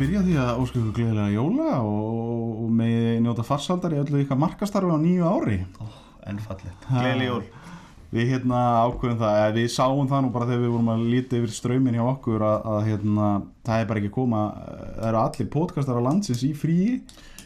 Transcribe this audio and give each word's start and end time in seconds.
byrja 0.00 0.20
því 0.24 0.36
að 0.40 0.60
ósku 0.62 0.80
ykkur 0.80 0.94
gleðilega 0.96 1.32
jóla 1.34 1.72
og, 1.84 2.52
og 2.64 2.68
með 2.78 3.18
njóta 3.24 3.44
farsaldar 3.44 3.96
í 3.96 4.00
öllu 4.00 4.22
ykkar 4.22 4.38
markastarfi 4.40 4.92
á 4.92 4.98
nýju 5.00 5.26
ári. 5.28 5.58
Ennfallegt, 6.30 6.86
gleðileg 6.88 7.28
jól. 7.28 7.42
Við 8.10 8.32
hérna 8.32 8.60
ákveðum 8.88 9.20
það, 9.20 9.36
eða 9.38 9.50
við 9.54 9.66
sáum 9.70 10.08
það 10.10 10.24
nú 10.24 10.30
bara 10.34 10.46
þegar 10.48 10.62
við 10.64 10.72
vorum 10.74 10.88
að 10.90 11.04
líti 11.12 11.38
yfir 11.38 11.52
ströymin 11.54 11.98
hjá 11.98 12.02
okkur 12.08 12.42
að, 12.42 12.64
að 12.72 12.80
hérna, 12.88 13.28
það 13.68 13.82
er 13.82 13.90
bara 13.92 14.02
ekki 14.02 14.12
koma, 14.16 14.40
það 14.96 15.06
eru 15.10 15.20
allir 15.20 15.50
podcastar 15.54 16.00
á 16.00 16.06
landsins 16.08 16.42
í 16.42 16.50
fríi 16.58 16.96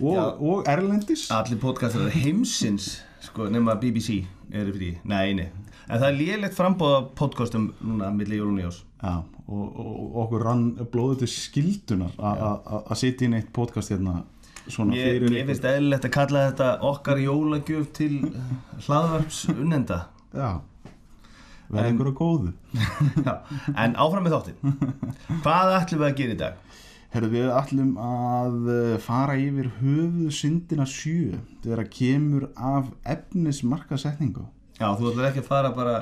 og, 0.01 0.41
og 0.41 0.71
erlendis. 0.73 1.27
Allir 1.35 1.61
podcastar 1.61 2.09
heimsins 2.15 2.89
sko, 3.27 3.51
nema 3.53 3.77
BBC 3.83 4.23
eru 4.55 4.73
frí. 4.79 4.95
Nei, 5.05 5.37
nei. 5.37 5.51
En 5.85 5.99
það 5.99 6.09
er 6.09 6.19
lélegt 6.23 6.57
frambóð 6.57 6.97
af 6.97 7.13
podcastum 7.19 7.69
núna 7.85 8.09
milli 8.15 8.41
jól 8.41 8.55
og 8.55 8.57
nýjós 8.57 8.81
Já, 9.05 9.21
og, 9.49 9.65
og, 9.65 10.05
okkur 10.25 10.45
rann 10.47 10.69
blóðu 10.93 11.23
til 11.23 11.31
skildunar 11.33 12.15
að 12.19 12.95
sitja 13.01 13.29
inn 13.29 13.39
eitt 13.41 13.53
podcast 13.55 13.93
hérna 13.93 14.23
svona 14.65 14.97
Ég, 14.97 15.19
fyrir 15.19 15.39
ég 15.41 15.49
finnst 15.51 15.67
eðlilegt 15.69 16.09
að 16.09 16.15
kalla 16.17 16.47
þetta 16.49 16.71
okkar 16.91 17.21
jólagjöf 17.21 17.91
til 17.97 18.13
hlaðvarps 18.87 19.43
unnenda 19.55 20.07
Já, 20.35 20.61
verða 21.69 21.91
ykkur 21.93 22.11
að 22.11 22.17
góðu. 22.19 22.55
Já, 23.27 23.35
En 23.77 23.95
áfram 24.01 24.25
með 24.27 24.39
þáttinn 24.39 24.79
Hvað 25.45 25.77
ætlum 25.79 26.03
við 26.03 26.09
að 26.09 26.19
gera 26.23 26.35
í 26.35 26.41
dag? 26.41 26.61
Herru, 27.15 27.29
við 27.31 27.51
ætlum 27.55 27.93
að 28.03 28.71
eh, 28.75 28.95
fara 28.99 29.37
yfir 29.39 29.69
höfuð 29.79 30.33
syndina 30.35 30.83
sjö 30.83 31.37
þegar 31.63 31.85
að 31.85 31.93
kemur 31.95 32.49
af 32.59 32.89
efnismarkasetningu. 33.07 34.49
Já, 34.75 34.89
þú 34.99 35.11
ætlar 35.13 35.29
ekki 35.29 35.43
að 35.45 35.47
fara 35.47 35.69
bara 35.75 35.93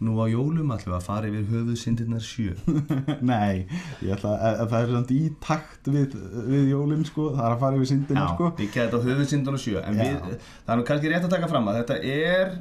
nú 0.00 0.14
á 0.16 0.24
jólum 0.32 0.70
við 0.72 0.92
að 0.96 1.04
fara 1.04 1.28
yfir 1.28 1.50
höfuð 1.50 1.76
syndirnar 1.76 2.22
sjö 2.24 2.54
Nei, 3.30 3.66
ég 4.00 4.14
ætla 4.14 4.30
að, 4.32 4.62
að 4.62 4.70
það 4.70 4.78
er 4.78 4.94
samt 4.94 5.12
í 5.12 5.18
takt 5.44 5.90
við, 5.92 6.16
við 6.48 6.70
jólinn 6.70 7.04
sko, 7.04 7.26
það 7.34 7.44
er 7.44 7.56
að 7.56 7.60
fara 7.66 7.76
yfir 7.76 7.90
syndina 7.90 8.22
Já, 8.22 8.30
sko. 8.32 8.48
byggja 8.62 8.86
þetta 8.86 9.00
á 9.02 9.06
höfuð 9.10 9.28
syndirnar 9.34 9.62
sjö 9.66 9.82
En 9.82 10.00
við, 10.00 10.16
það 10.64 10.72
er 10.72 10.80
nú 10.80 10.86
kannski 10.88 11.12
rétt 11.12 11.28
að 11.28 11.36
taka 11.36 11.50
fram 11.52 11.68
að 11.68 11.78
þetta 11.82 11.98
er 12.14 12.56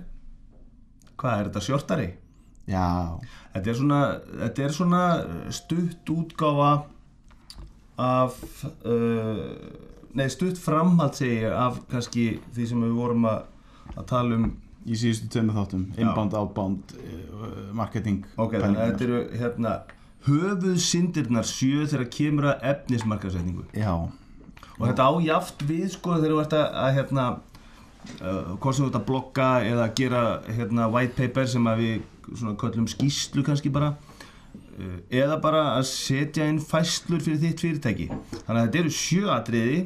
Hvað 1.16 1.40
er 1.40 1.50
þetta, 1.50 1.64
sjortari? 1.70 2.10
Já, 2.68 2.90
Þetta 3.56 3.72
er 3.72 3.80
svona, 3.80 4.02
þetta 4.42 4.66
er 4.66 4.76
svona 4.76 5.02
stutt 5.56 6.12
útgáfa 6.12 6.72
af 7.96 8.36
uh, 8.84 9.40
nei 10.16 10.28
stutt 10.32 10.60
framhald 10.60 11.16
segi 11.16 11.46
ég 11.46 11.56
af 11.56 11.80
kannski 11.92 12.26
því 12.56 12.68
sem 12.68 12.84
við 12.84 12.96
vorum 12.98 13.28
að, 13.32 13.46
að 13.96 14.08
tala 14.12 14.40
um 14.42 14.50
í 14.86 14.98
síðustu 15.00 15.32
tveimur 15.34 15.58
þáttum, 15.58 15.86
inbound, 15.98 16.36
outbound, 16.38 16.96
uh, 17.00 17.74
marketing. 17.74 18.24
ok, 18.38 18.58
þannig 18.62 18.82
að 18.82 18.92
þetta 18.92 19.08
eru 19.08 19.22
hérna 19.42 19.74
höfuð 20.26 20.78
syndirnar 20.82 21.50
sjö 21.50 21.86
þegar 21.90 22.08
kemur 22.14 22.48
að 22.52 22.70
efnismarkasetningu 22.72 23.66
Já, 23.78 23.94
og 24.76 24.84
þetta 24.86 25.10
ájaft 25.12 25.66
við 25.68 25.86
sko 25.94 26.18
þegar 26.18 26.34
þú 26.34 26.42
ert 26.44 26.58
að, 26.58 26.66
að 26.82 26.98
hérna 27.00 27.28
uh, 28.22 28.56
hvort 28.58 28.78
sem 28.78 28.86
þú 28.86 28.90
ert 28.90 29.00
að 29.00 29.08
blogga 29.12 29.52
eða 29.70 29.88
gera 29.98 30.26
hérna 30.48 30.90
white 30.94 31.18
paper 31.20 31.50
sem 31.50 31.70
að 31.70 31.84
við 31.84 31.96
svona 32.32 32.58
köllum 32.62 32.90
skýslu 32.90 33.46
kannski 33.46 33.72
bara 33.74 33.94
uh, 33.94 34.98
eða 35.14 35.38
bara 35.44 35.64
að 35.76 35.86
setja 35.92 36.50
inn 36.50 36.62
fæslur 36.64 37.22
fyrir 37.26 37.42
þitt 37.44 37.66
fyrirtæki. 37.66 38.10
Þannig 38.46 38.60
að 38.60 38.66
þetta 38.66 38.82
eru 38.84 38.96
sjöatriði 39.00 39.80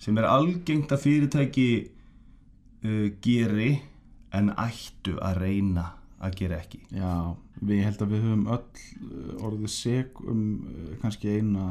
sem 0.00 0.20
er 0.20 0.28
algengt 0.30 0.96
að 0.96 1.04
fyrirtæki 1.04 1.70
uh, 1.84 3.06
geri 3.24 3.70
en 4.36 4.52
ættu 4.54 5.16
að 5.24 5.40
reyna 5.44 5.86
að 6.20 6.36
gera 6.40 6.58
ekki. 6.60 6.80
Já, 6.92 7.12
við 7.64 7.84
held 7.86 8.02
að 8.04 8.12
við 8.14 8.24
höfum 8.26 8.46
öll 8.54 8.60
uh, 8.60 9.46
orðið 9.48 9.72
seg 9.74 10.20
um 10.24 10.42
uh, 10.68 10.90
kannski 11.02 11.36
eina, 11.38 11.66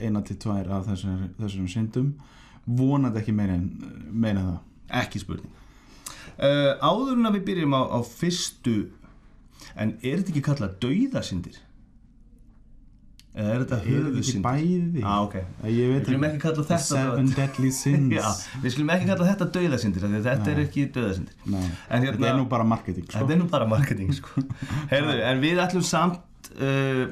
eina 0.00 0.22
til 0.26 0.38
tvær 0.42 0.72
af 0.78 0.88
þessar, 0.90 1.28
þessum 1.38 1.68
syndum, 1.70 2.10
vonandi 2.66 3.22
ekki 3.22 3.34
meira 3.36 3.54
en, 3.54 3.68
meira 4.10 4.42
en 4.42 4.50
það. 4.50 4.58
ekki 5.02 5.22
spurning. 5.22 5.62
Uh, 6.36 6.74
áður 6.82 7.14
en 7.14 7.30
að 7.30 7.38
við 7.38 7.46
byrjum 7.52 7.78
á, 7.78 7.82
á 7.96 7.98
fyrstu 8.04 8.76
en 9.76 9.94
er 10.02 10.20
þetta 10.20 10.34
ekki 10.34 10.44
kallað 10.44 10.76
dauðasindir 10.82 11.62
eða 13.36 13.52
er 13.54 13.62
þetta 13.62 13.76
Er 13.76 14.04
þetta 14.16 14.42
bæði? 14.46 15.02
ah, 15.04 15.18
ok. 15.26 15.34
Ég 15.68 15.90
veit 15.92 15.96
Við 15.96 16.06
skulum 16.08 16.26
ekki. 16.28 16.40
kalla 16.46 16.64
þetta 16.70 16.78
Seven 16.86 17.30
Deadly 17.36 17.70
Sins. 17.76 18.14
Já, 18.18 18.28
við 18.62 18.74
skulum 18.74 18.92
ekki 18.96 19.08
kalla 19.10 19.26
þetta 19.30 19.46
að 19.46 19.54
þetta 20.30 20.52
er 20.54 20.60
ekki 20.64 20.84
En 21.56 22.06
hérna- 22.06 22.16
þetta 22.16 22.30
er 22.32 22.38
nú 22.40 22.46
bara 22.54 22.64
marketing 22.72 23.06
sko. 23.10 23.18
Þetta 23.20 23.36
er 23.36 23.40
nú 23.42 23.48
bara 23.52 23.68
marketing 23.74 24.14
sko. 24.16 24.46
Heyrðu, 24.92 25.18
en 25.30 25.42
við 25.44 25.60
ætlum 25.66 25.84
samt 25.86 26.50
uh, 26.56 27.04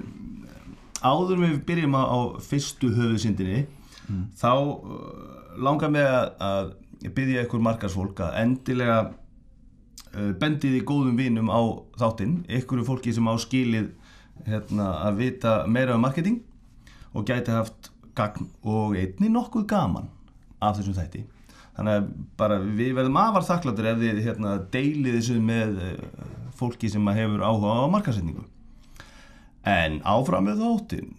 áður 1.05 1.37
en 1.37 1.45
við 1.51 1.59
byrjum 1.69 1.99
á, 2.01 2.05
fyrstu 2.49 2.89
höfuðsindinni 2.97 3.67
þá 4.41 4.49
uh, 4.55 5.05
langar 5.65 5.93
mig 5.93 6.05
að, 6.09 6.33
að 6.49 6.73
byggja 7.15 7.45
ykkur 7.45 7.61
markarsfólk 7.65 8.21
að 8.25 8.39
endilega 8.41 8.97
uh, 10.15 10.33
bendið 10.41 10.79
í 10.79 10.83
góðum 10.89 11.19
vinum 11.21 11.51
á 11.53 11.61
þáttinn, 12.01 12.39
ykkur 12.49 12.81
fólki 12.89 13.13
sem 13.13 13.29
á 13.29 13.35
skilið 13.45 13.91
hérna, 14.47 14.89
að 15.07 15.21
vita 15.23 15.55
meira 15.71 15.97
um 15.97 16.05
marketing 16.05 16.41
og 17.15 17.27
gæti 17.29 17.55
haft 17.55 17.91
gagn 18.19 18.51
og 18.63 18.97
einni 18.99 19.31
nokkuð 19.33 19.67
gaman 19.71 20.11
af 20.63 20.79
þessum 20.79 20.97
þætti. 20.99 21.25
Þannig 21.75 21.99
að 21.99 22.09
bara 22.39 22.59
við 22.63 22.93
verðum 22.99 23.19
afar 23.19 23.47
þakkláttur 23.49 23.91
ef 23.91 24.03
þið 24.03 24.25
hérna, 24.29 24.57
deilið 24.75 25.17
þessu 25.19 25.39
með 25.43 25.79
uh, 25.83 26.27
fólki 26.55 26.91
sem 26.91 27.15
hefur 27.17 27.43
áhuga 27.43 27.79
á 27.83 27.87
markasetningu 27.91 28.45
en 29.65 30.01
áfram 30.05 30.45
með 30.45 30.61
þáttin 30.61 31.15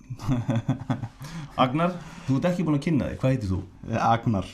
Agnar, 1.64 1.96
þú 2.28 2.38
ert 2.38 2.48
ekki 2.50 2.66
búin 2.68 2.78
að 2.78 2.84
kynna 2.84 3.06
þig, 3.10 3.20
hvað 3.22 3.32
heitir 3.32 3.52
þú? 3.52 3.58
Agnar, 3.96 4.48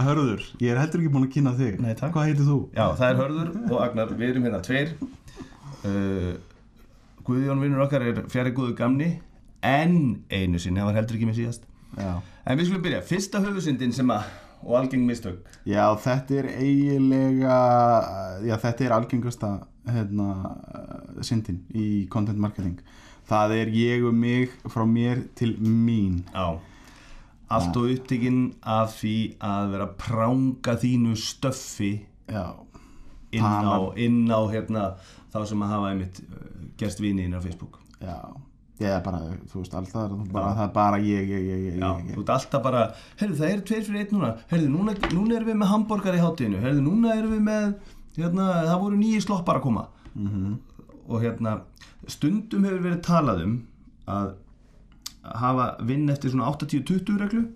hörður, 0.00 0.44
ég 0.62 0.72
er 0.72 0.80
heldur 0.80 1.02
ekki 1.02 1.12
búin 1.12 1.26
að 1.26 1.34
kynna 1.34 1.52
þig. 1.58 1.74
Nei. 1.84 1.90
Hvað 2.00 2.28
heitir 2.30 2.46
þú? 2.48 2.56
Já, 2.72 2.84
það 2.96 3.06
er 3.08 3.18
Hörður 3.20 3.50
og 3.66 3.82
Agnar, 3.84 4.14
við 4.16 4.30
erum 4.32 4.46
hérna 4.48 4.60
tveir. 4.64 4.94
Uh, 5.84 6.30
Guðjón 7.26 7.62
vinnur 7.62 7.84
okkar 7.86 8.04
er 8.06 8.24
fjari 8.30 8.52
góðu 8.54 8.76
gamni 8.78 9.10
en 9.66 9.96
einu 10.30 10.60
sinni, 10.62 10.78
það 10.80 10.90
var 10.90 10.98
heldur 11.00 11.18
ekki 11.18 11.30
með 11.30 11.40
síðast. 11.40 11.64
Já. 11.96 12.12
En 12.46 12.58
við 12.58 12.68
skulum 12.68 12.84
byrja, 12.84 13.06
fyrsta 13.06 13.40
höfusindin 13.42 13.94
sem 13.94 14.12
að 14.14 14.28
og 14.66 14.76
algeng 14.80 15.06
mistök. 15.06 15.42
Já, 15.68 15.84
þetta 16.00 16.40
er 16.40 16.48
eiginlega 16.58 17.56
Já, 18.46 18.54
þetta 18.62 18.86
er 18.86 18.94
algengasta 18.96 19.50
hérna, 19.86 20.28
uh, 20.74 21.20
syndin 21.26 21.60
í 21.74 22.06
content 22.10 22.40
marketing. 22.42 22.78
Það 23.26 23.54
er 23.60 23.74
ég 23.74 24.06
og 24.06 24.14
mig 24.14 24.54
frá 24.70 24.86
mér 24.86 25.24
til 25.38 25.56
mín. 25.58 26.24
Já. 26.34 26.58
Allt 27.46 27.76
og 27.78 27.92
upptekinn 27.94 28.56
af 28.66 28.96
því 28.98 29.16
að 29.46 29.68
vera 29.74 29.86
að 29.86 29.98
pranga 30.02 30.72
þínu 30.82 31.12
stöffi 31.14 31.92
Já, 32.26 32.56
inn 33.30 33.46
á, 33.46 33.62
Tala. 33.62 33.92
inn 34.02 34.24
á 34.26 34.40
hérna, 34.50 34.86
þá 35.32 35.40
sem 35.50 35.64
að 35.64 35.72
hafa 35.74 35.92
einmitt 35.92 36.20
uh, 36.26 36.44
gerst 36.80 37.00
vini 37.02 37.26
inn 37.26 37.36
á 37.36 37.40
Facebook. 37.40 37.80
Já 38.00 38.18
Ég 38.76 38.92
er 38.92 38.98
bara, 39.00 39.22
þú 39.48 39.62
veist, 39.62 39.72
alltaf 39.72 40.10
bara, 40.28 40.50
það 40.52 40.66
er 40.66 40.72
bara 40.74 40.96
ég, 41.00 41.28
ég, 41.32 41.44
ég, 41.48 41.60
ég, 41.70 41.76
Já, 41.80 41.94
þú 42.12 42.20
ert 42.20 42.32
alltaf 42.34 42.64
bara, 42.66 42.80
heyrðu 43.22 43.36
það 43.38 43.52
eru 43.54 43.62
tveir 43.70 43.86
fyrir 43.86 44.02
einn 44.02 44.10
núna. 44.12 44.32
Heyrðu, 44.50 44.72
núna, 44.74 44.94
núna 45.14 45.36
erum 45.38 45.48
við 45.48 45.56
með 45.62 45.70
hambúrgar 45.70 46.18
í 46.18 46.20
hátíðinu 46.20 46.60
Heyrðu, 46.60 46.82
núna 46.84 47.14
erum 47.16 47.32
við 47.32 47.40
með, 47.46 47.70
hérna, 48.18 48.48
það 48.66 48.82
voru 48.82 48.98
nýji 49.00 49.22
sloppar 49.24 49.60
að 49.62 49.64
koma. 49.64 49.86
-hmm. 50.12 50.58
Og 51.08 51.24
hérna, 51.24 51.54
stundum 52.06 52.68
hefur 52.68 52.84
verið 52.84 53.00
talað 53.08 53.42
um 53.46 53.54
að 54.06 54.28
hafa 55.24 55.70
vinn 55.80 56.10
eftir 56.12 56.30
svona 56.30 56.52
80-20 56.52 57.18
reglu. 57.24 57.46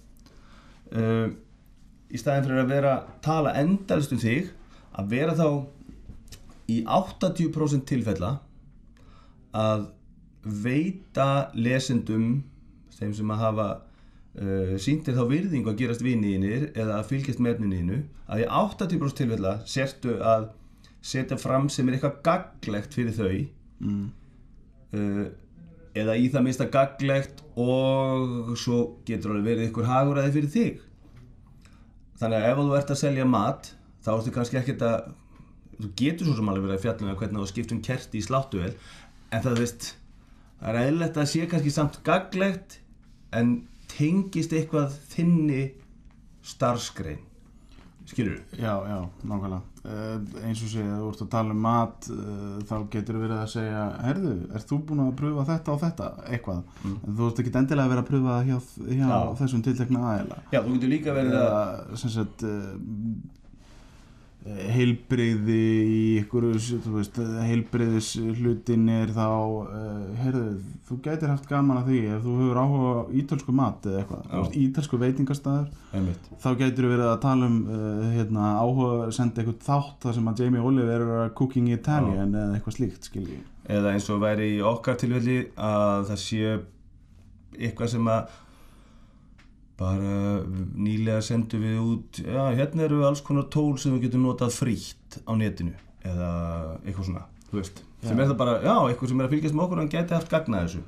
Uh, 0.91 1.28
Í 2.11 2.19
staðin 2.19 2.49
fyrir 2.49 2.65
að 2.65 2.73
vera 2.73 2.95
tala 3.23 3.53
endalist 3.55 4.11
um 4.13 4.19
þig 4.19 4.49
Að 4.99 5.13
vera 5.13 5.34
þá 5.39 5.47
í 6.71 6.81
80% 6.87 7.87
tilfella 7.89 8.37
að 9.57 9.89
veita 10.45 11.51
lesendum 11.57 12.41
þeim 12.97 13.13
sem 13.17 13.33
að 13.34 13.43
hafa 13.45 13.67
uh, 13.81 14.77
sýndir 14.81 15.17
þá 15.19 15.25
virðingu 15.31 15.72
að 15.72 15.83
gerast 15.83 16.05
viniðinir 16.05 16.71
eða 16.75 17.01
að 17.01 17.11
fylgjast 17.13 17.43
með 17.43 17.57
efniðinu 17.57 18.01
að 18.31 18.45
í 18.45 18.49
80% 18.61 19.22
tilfella 19.22 19.55
sértu 19.69 20.17
að 20.22 20.51
setja 21.01 21.39
fram 21.41 21.69
sem 21.72 21.89
er 21.89 21.97
eitthvað 21.97 22.21
gaglegt 22.27 22.97
fyrir 22.97 23.16
þau 23.16 23.37
mm. 23.87 24.05
uh, 24.97 25.25
eða 25.97 26.16
í 26.16 26.28
það 26.31 26.47
minnsta 26.47 26.69
gaglegt 26.73 27.43
og 27.59 28.55
svo 28.61 28.83
getur 29.09 29.34
alveg 29.34 29.55
verið 29.55 29.71
ykkur 29.71 29.91
haguræði 29.91 30.34
fyrir 30.37 30.55
þig 30.55 30.87
þannig 32.21 32.37
að 32.37 32.51
ef 32.51 32.61
þú 32.61 32.77
ert 32.78 32.93
að 32.95 33.01
selja 33.01 33.27
mat 33.27 33.73
þá 34.05 34.13
ertu 34.15 34.34
kannski 34.34 34.61
ekkert 34.61 34.84
að 34.87 35.11
þú 35.80 35.91
getur 36.03 36.28
svo 36.30 36.36
sem 36.38 36.50
alveg 36.53 36.66
verið 36.68 36.78
að 36.78 36.84
fjalla 36.86 37.09
um 37.15 37.18
hvernig 37.22 37.41
þú 37.42 37.48
skiptum 37.53 37.80
kerti 37.86 38.21
í 38.21 38.27
sláttuvel 38.27 38.72
en 39.30 39.42
það 39.47 39.59
veist 39.62 39.88
það 40.60 40.68
er 40.74 40.80
eðlilegt 40.84 41.16
að 41.22 41.30
sé 41.32 41.47
kannski 41.50 41.72
samt 41.74 42.00
gaglegt 42.06 42.78
en 43.32 43.56
tengist 43.91 44.53
eitthvað 44.53 44.94
þinni 45.15 45.65
starfskrein 46.47 47.21
skilur 48.10 48.41
Já, 48.59 48.72
já, 48.91 48.97
nákvæmlega. 49.22 49.60
Uh, 49.80 50.18
eins 50.44 50.60
og 50.60 50.68
segja, 50.68 50.97
þú 51.00 51.06
ert 51.12 51.21
að 51.24 51.28
tala 51.32 51.54
um 51.54 51.60
mat 51.65 52.09
uh, 52.12 52.56
þá 52.68 52.74
getur 52.92 53.16
verið 53.22 53.36
að 53.41 53.47
segja 53.54 53.84
herðu, 54.04 54.32
ert 54.59 54.66
þú 54.68 54.78
búin 54.91 55.00
að 55.06 55.12
pröfa 55.21 55.44
þetta 55.54 55.72
og 55.72 55.78
þetta? 55.84 56.09
Eitthvað, 56.28 56.59
Mm. 56.84 56.97
en 57.06 57.15
þú 57.16 57.28
ert 57.30 57.41
ekki 57.41 57.53
endilega 57.60 57.86
að 57.86 57.92
vera 57.94 58.03
að 58.04 58.10
pröfa 58.10 58.34
hjá, 58.48 58.59
hjá 58.91 59.06
Já. 59.09 59.21
þessum 59.41 59.62
tiltekna 59.65 60.03
aðeila 60.10 60.38
Já, 60.53 60.59
þú 60.66 60.74
getur 60.74 60.92
líka 60.92 61.15
verið 61.16 61.38
að 61.38 61.94
uh, 61.94 62.68
heilbreyði 64.41 65.57
í 65.84 66.04
þú 66.31 66.92
veist, 66.95 67.19
heilbreyðis 67.45 68.09
hlutin 68.39 68.87
er 68.89 69.13
þá 69.13 69.27
uh, 69.28 70.07
heyrðu, 70.16 70.54
þú 70.89 70.97
gætir 71.04 71.28
haft 71.28 71.48
gaman 71.51 71.83
að 71.83 71.91
því 71.91 72.01
ef 72.15 72.25
þú 72.25 72.37
hefur 72.39 72.60
áhuga 72.63 72.95
á 72.97 73.03
ítölsku 73.21 73.54
mat 73.59 73.89
eða 73.91 74.01
eitthvað, 74.01 74.25
Já. 74.25 74.39
þú 74.41 74.63
ítölsku 74.65 75.01
veitingastæður 75.03 75.69
einmitt. 75.92 76.31
Þá 76.41 76.48
gætur 76.63 76.89
við 76.89 76.95
verið 76.95 77.10
að 77.10 77.22
tala 77.27 77.51
um 77.51 77.60
uh, 77.69 78.09
hérna, 78.16 78.48
áhuga, 78.65 79.13
senda 79.13 79.42
eitthvað 79.42 79.65
þátt 79.69 80.07
þar 80.07 80.19
sem 80.19 80.33
að 80.33 80.45
Jamie 80.45 80.66
Oliver 80.71 81.04
er 81.04 81.16
að 81.27 81.33
cooking 81.42 81.72
Italian 81.77 82.33
eða 82.33 82.57
eitthvað 82.57 82.78
slíkt, 82.78 83.10
skilji. 83.10 83.41
Eða 83.71 83.92
eins 83.92 84.09
og 84.10 84.22
væri 84.25 84.54
í 84.57 84.63
okkar 84.65 84.97
tilfelli 84.98 85.42
að 85.60 86.09
það 86.15 86.22
sé 86.25 86.54
eitthvað 87.60 87.92
sem 87.92 88.09
að 88.09 88.39
bara 89.80 90.15
nýlega 90.77 91.21
sendum 91.24 91.62
við 91.65 91.78
út 91.80 92.21
já, 92.21 92.42
hérna 92.59 92.84
eru 92.86 93.03
alls 93.09 93.22
konar 93.24 93.47
tól 93.53 93.78
sem 93.80 93.94
við 93.97 94.09
getum 94.09 94.27
notað 94.28 94.53
frítt 94.60 95.21
á 95.24 95.32
netinu 95.41 95.72
eða 96.04 96.32
eitthvað 96.84 97.06
svona, 97.10 97.22
þú 97.50 97.59
veist. 97.60 97.80
Sem 98.00 98.16
Já. 98.16 98.22
er 98.24 98.28
það 98.30 98.36
bara, 98.41 98.53
já, 98.65 98.74
eitthvað 98.88 99.10
sem 99.10 99.21
er 99.21 99.27
að 99.27 99.32
fylgjast 99.34 99.54
með 99.56 99.65
okkur 99.66 99.80
hann 99.82 99.91
geti 99.92 100.15
haft 100.16 100.30
gagna 100.32 100.60
þessu. 100.65 100.78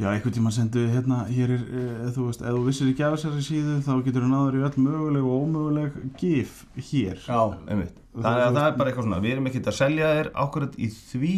Já, 0.00 0.06
einhvern 0.08 0.32
tíma 0.32 0.50
sendu 0.56 0.80
við 0.86 0.94
hérna, 0.96 1.18
hér 1.28 1.50
er, 1.52 1.64
uh, 1.68 2.06
þú 2.14 2.22
veist, 2.30 2.40
ef 2.48 2.54
þú 2.56 2.62
vissir 2.64 2.88
ekki 2.92 3.04
af 3.04 3.12
þessari 3.18 3.42
síðu 3.44 3.74
þá 3.84 3.90
getur 4.06 4.24
þú 4.24 4.30
náður 4.32 4.56
í 4.56 4.62
öll 4.68 4.78
möguleg 4.86 5.26
og 5.28 5.42
ómöguleg 5.44 5.98
gif 6.22 6.54
hér. 6.88 7.20
Já, 7.26 7.40
einmitt. 7.68 7.98
Og 8.16 8.24
þannig 8.24 8.40
þú- 8.40 8.48
að 8.48 8.56
það 8.56 8.68
er 8.70 8.78
bara 8.80 8.90
eitthvað 8.92 9.06
svona, 9.08 9.20
við 9.26 9.34
erum 9.36 9.50
ekkert 9.50 9.68
að 9.68 9.76
selja 9.82 10.08
þér 10.16 10.30
ákvarðat 10.46 10.78
í 10.80 10.88
því. 10.96 11.34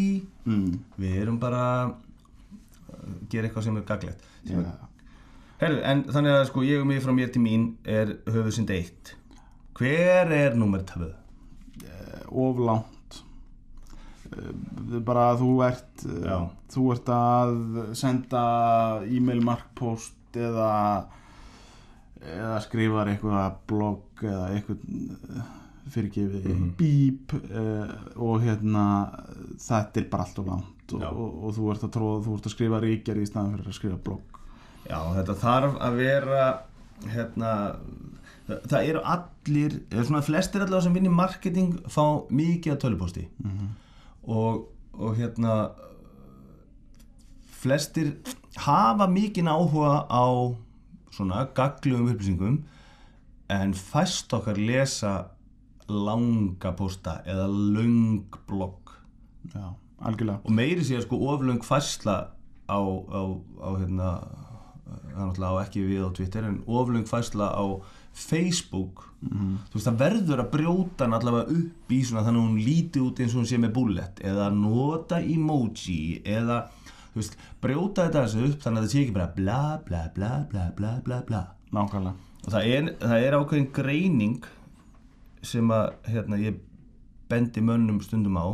Mm. 0.47 0.79
við 1.03 1.19
erum 1.25 1.39
bara 1.43 1.65
að 1.67 1.95
gera 3.35 3.49
eitthvað 3.49 3.65
sem 3.67 3.77
er 3.81 3.85
gaglegt 3.89 4.23
Já, 4.45 4.63
Herru, 5.65 5.81
en 5.83 6.05
þannig 6.13 6.35
að 6.39 6.47
sko 6.51 6.63
ég 6.67 6.81
og 6.83 6.89
mig 6.91 7.03
frá 7.05 7.13
mér 7.17 7.31
til 7.35 7.43
mín 7.45 7.69
er 7.89 8.15
höfuðsynd 8.29 8.71
eitt 8.75 9.15
Hver 9.79 10.31
er 10.33 10.55
nummer 10.59 10.85
2? 10.87 11.09
of 12.35 12.59
langt 12.59 13.19
uh, 14.35 15.01
bara 15.07 15.29
þú 15.39 15.51
ert 15.67 16.05
uh, 16.09 16.15
Já. 16.27 16.39
þú 16.75 16.87
ert 16.95 17.11
að 17.15 17.53
senda 17.99 18.45
e-mail 19.07 19.43
markpost 19.47 20.35
eða 20.35 20.71
eða 22.25 22.57
skrifar 22.65 23.11
eitthvað 23.13 23.59
blogg 23.71 24.25
eða 24.25 24.47
eitthvað 24.57 24.81
fyrirgefið 25.95 26.47
Mhm. 26.49 26.69
bíp 26.79 27.35
uh, 27.37 27.91
og 28.17 28.41
hérna 28.43 28.85
þetta 29.61 30.01
er 30.01 30.09
bara 30.11 30.25
allt 30.25 30.39
of 30.41 30.47
langt 30.49 30.95
og, 30.97 31.03
og, 31.05 31.35
og 31.45 31.55
þú 31.59 31.71
ert 31.75 31.85
að 31.87 31.93
tróða, 31.99 32.23
þú 32.25 32.37
ert 32.39 32.47
að 32.49 32.55
skrifa 32.57 32.81
ríkjar 32.83 33.21
í 33.21 33.27
staðan 33.29 33.53
fyrir 33.59 33.69
að 33.71 33.77
skrifa 33.79 33.99
blogg 34.09 34.41
Já, 34.91 34.99
þetta 35.17 35.35
þarf 35.41 35.79
að 35.81 35.97
vera 35.97 36.43
hérna 37.15 37.51
það, 38.49 38.59
það 38.71 38.89
eru 38.91 39.01
allir, 39.15 39.79
eða 39.91 40.05
svona 40.09 40.23
flestir 40.27 40.61
allavega 40.65 40.85
sem 40.87 40.95
vinni 40.99 41.13
marketing 41.13 41.73
fá 41.89 42.05
mikið 42.31 42.75
að 42.75 42.83
tölupósti 42.85 43.25
Mhm. 43.45 43.69
og, 44.29 44.67
og 44.95 45.17
hérna 45.19 45.55
flestir 47.65 48.13
hafa 48.61 49.07
mikið 49.11 49.49
áhuga 49.51 49.95
á 50.11 50.25
svona 51.15 51.47
gaglugum 51.57 52.11
upplýsingum 52.13 52.59
en 53.55 53.73
fæst 53.77 54.33
okkar 54.37 54.59
lesa 54.59 55.15
langa 55.89 56.73
posta 56.77 57.19
eða 57.29 57.47
löng 57.49 58.25
blogg. 58.49 58.93
Já, 59.53 59.75
algjörlega. 60.01 60.41
Og 60.45 60.51
meiri 60.57 60.85
sé 60.85 61.01
sko 61.05 61.19
oflöng 61.29 61.61
fæsla 61.65 62.29
á, 62.69 62.79
á, 62.81 63.21
á 63.61 63.69
hérna 63.81 64.09
það 65.03 65.19
er 65.19 65.29
náttúrulega 65.29 65.59
á 65.59 65.63
ekki 65.65 65.85
við 65.89 66.07
á 66.07 66.11
Twitter 66.17 66.49
en 66.49 66.63
oflöng 66.67 67.07
fæsla 67.09 67.51
á 67.55 67.65
Facebook. 68.15 69.05
Þú 69.25 69.75
veist 69.79 69.89
það 69.89 70.01
verður 70.03 70.43
að 70.43 70.51
brjóta 70.53 71.07
hann 71.07 71.17
allavega 71.17 71.57
upp 71.59 71.93
í 71.95 72.01
svona 72.05 72.25
þannig 72.27 72.43
að 72.43 72.49
hún 72.49 72.65
líti 72.69 73.03
út 73.03 73.23
eins 73.23 73.35
og 73.35 73.41
hún 73.41 73.49
sé 73.51 73.59
með 73.59 73.73
bullet 73.79 74.21
eða 74.23 74.51
nota 74.55 75.21
emoji 75.23 76.21
eða 76.23 76.59
þú 77.15 77.21
veist 77.21 77.39
brjóta 77.65 78.05
þetta 78.07 78.27
þessu 78.27 78.45
upp 78.51 78.67
þannig 78.67 78.83
að 78.83 78.85
það 78.85 78.93
sé 78.93 79.01
ekki 79.01 79.17
bara 79.17 79.33
bla 79.39 79.63
bla 79.87 80.03
bla 80.15 80.31
bla 80.51 80.67
bla 80.77 80.93
bla 81.07 81.23
bla. 81.27 81.43
Nákvæmlega. 81.75 82.15
Og 82.45 82.53
það 82.53 82.71
er, 82.77 82.93
það 83.01 83.27
er 83.27 83.39
ákveðin 83.39 83.73
greining 83.75 84.49
sem 85.45 85.71
að 85.75 85.87
hérna, 86.09 86.41
ég 86.41 86.61
bendi 87.33 87.65
mönnum 87.65 88.03
stundum 88.05 88.37
á. 88.39 88.47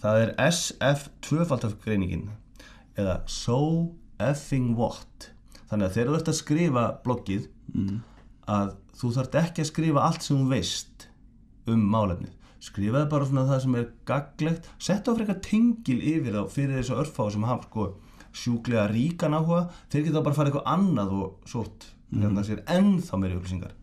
Það 0.00 0.22
er 0.22 0.34
SF 0.46 1.08
tvöfaldaf 1.26 1.76
greiningin 1.82 2.30
eða 2.98 3.20
so 3.28 3.90
effing 4.20 4.76
what 4.78 5.30
þannig 5.70 5.86
að 5.86 5.96
þegar 5.96 6.10
þú 6.10 6.18
ert 6.18 6.30
að 6.30 6.38
skrifa 6.40 6.84
bloggið 7.04 7.48
að 8.50 8.74
þú 9.00 9.12
þarft 9.16 9.40
ekki 9.40 9.64
að 9.64 9.70
skrifa 9.70 10.04
allt 10.04 10.26
sem 10.26 10.38
þú 10.40 10.50
veist 10.50 11.08
um 11.70 11.82
málefnið. 11.92 12.36
Skrifaði 12.60 13.08
bara 13.08 13.28
svona 13.28 13.46
það 13.48 13.62
sem 13.64 13.76
er 13.80 13.86
gaglegt 14.10 14.68
settu 14.82 15.14
á 15.14 15.16
frekar 15.16 15.40
tengil 15.44 15.98
yfir 16.12 16.36
þá 16.36 16.42
fyrir 16.52 16.80
þessu 16.80 16.98
örfáðu 17.00 17.36
sem 17.36 17.46
hafa 17.48 17.68
sko 17.68 17.86
sjúklega 18.36 18.84
ríkan 18.90 19.36
áhuga. 19.38 19.62
Þeir 19.88 20.06
geta 20.08 20.24
bara 20.26 20.34
að 20.34 20.40
fara 20.40 20.52
eitthvað 20.52 20.72
annað 20.74 21.14
og 21.16 21.48
sort 21.48 21.88
hérna 22.10 22.44
sér 22.44 22.64
ennþá 22.68 23.20
meiri 23.22 23.38
upplýsingar. 23.38 23.74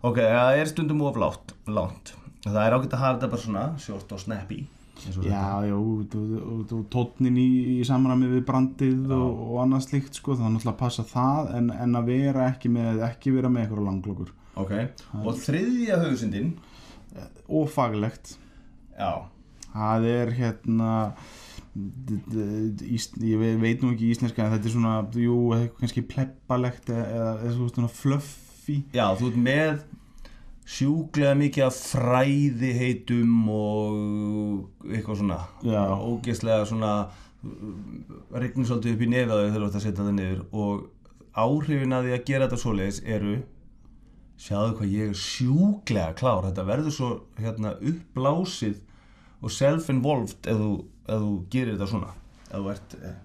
Ok, 0.00 0.22
það 0.22 0.62
er 0.62 0.70
stundum 0.70 1.02
of 1.04 1.18
látt, 1.20 1.52
lánt. 1.68 2.14
Það 2.46 2.62
er 2.62 2.76
ágætt 2.78 2.94
að 2.96 3.02
hafa 3.02 3.16
þetta 3.18 3.32
bara 3.34 3.44
svona 3.44 3.64
short 3.84 4.14
og 4.16 4.22
snappy 4.22 4.62
Já, 5.24 5.44
já, 5.64 5.74
og 5.76 6.84
tótnin 6.92 7.36
í, 7.40 7.46
í 7.78 7.84
samræmi 7.88 8.28
við 8.34 8.44
brandið 8.48 9.10
og, 9.16 9.40
og 9.50 9.58
annað 9.64 9.86
slíkt 9.88 10.18
sko, 10.20 10.34
það 10.36 10.46
er 10.48 10.54
náttúrulega 10.56 10.74
að 10.76 10.80
passa 10.84 11.04
það 11.08 11.50
en, 11.58 11.70
en 11.86 11.98
að 12.00 12.10
vera 12.12 12.46
ekki 12.52 12.72
með, 12.74 13.00
ekki 13.08 13.32
vera 13.38 13.50
með 13.52 13.64
eitthvað 13.66 13.86
langlokur. 13.88 14.32
Þetta. 14.60 14.64
ok, 14.64 15.24
og 15.24 15.38
þriðja 15.40 16.00
höfusindin 16.04 16.50
og 17.48 17.68
faglegt. 17.72 18.34
Já, 18.98 19.12
það 19.72 20.08
er 20.10 20.34
hérna 20.36 20.90
ís, 22.90 23.06
ég 23.22 23.38
ve- 23.40 23.56
veit 23.62 23.82
nú 23.82 23.92
ekki 23.94 24.10
íslenska 24.12 24.44
en 24.44 24.52
þetta 24.56 24.68
er 24.68 24.74
svona, 24.74 24.94
jú, 25.16 25.36
kannski 25.78 26.02
pleppalegt 26.10 26.90
eða, 26.90 27.06
eða, 27.14 27.32
eða 27.46 27.70
svona- 27.70 27.92
fluffy. 27.94 28.82
Já, 28.94 29.06
þú 29.18 29.30
ert 29.30 29.38
með 29.46 29.84
sjúklega 30.70 31.34
mikið 31.38 31.66
af 31.66 31.78
fræði 31.78 32.70
heitum 32.78 33.48
og 33.50 34.86
eitthvað 34.86 35.22
svona. 35.22 35.40
Já. 35.66 35.82
ógeðslega 35.98 36.68
svona 36.68 36.92
regnir 38.30 38.68
svolítið 38.68 38.94
upp 38.94 39.02
í 39.02 39.08
nefaðu 39.10 39.46
þegar 39.48 39.62
þú 39.62 39.68
ert 39.68 39.78
að 39.78 39.86
setja 39.86 40.04
það 40.04 40.12
niður 40.18 40.42
og 40.52 40.82
áhrifin 41.40 41.96
að 41.96 42.06
því 42.06 42.14
að 42.14 42.26
gera 42.28 42.46
þetta 42.46 42.60
svoleiðis 42.64 43.00
eru 43.16 43.34
sjáðu 44.40 44.76
hvað 44.78 44.94
ég 44.94 45.10
er 45.10 45.20
sjúklega 45.20 46.14
klár. 46.20 46.46
Þetta 46.48 46.66
verður 46.68 46.96
svo 46.96 47.10
hérna 47.40 47.74
uppblásið 47.90 48.78
og 49.40 49.54
self-involved 49.56 50.48
ef 50.52 50.60
þú, 50.60 50.72
ef 51.08 51.24
þú 51.24 51.32
gerir 51.52 51.76
þetta 51.76 51.90
svona. 51.94 52.12
Ef 52.50 52.56
þú 52.56 52.72
ert 52.74 52.96
eh, 53.00 53.18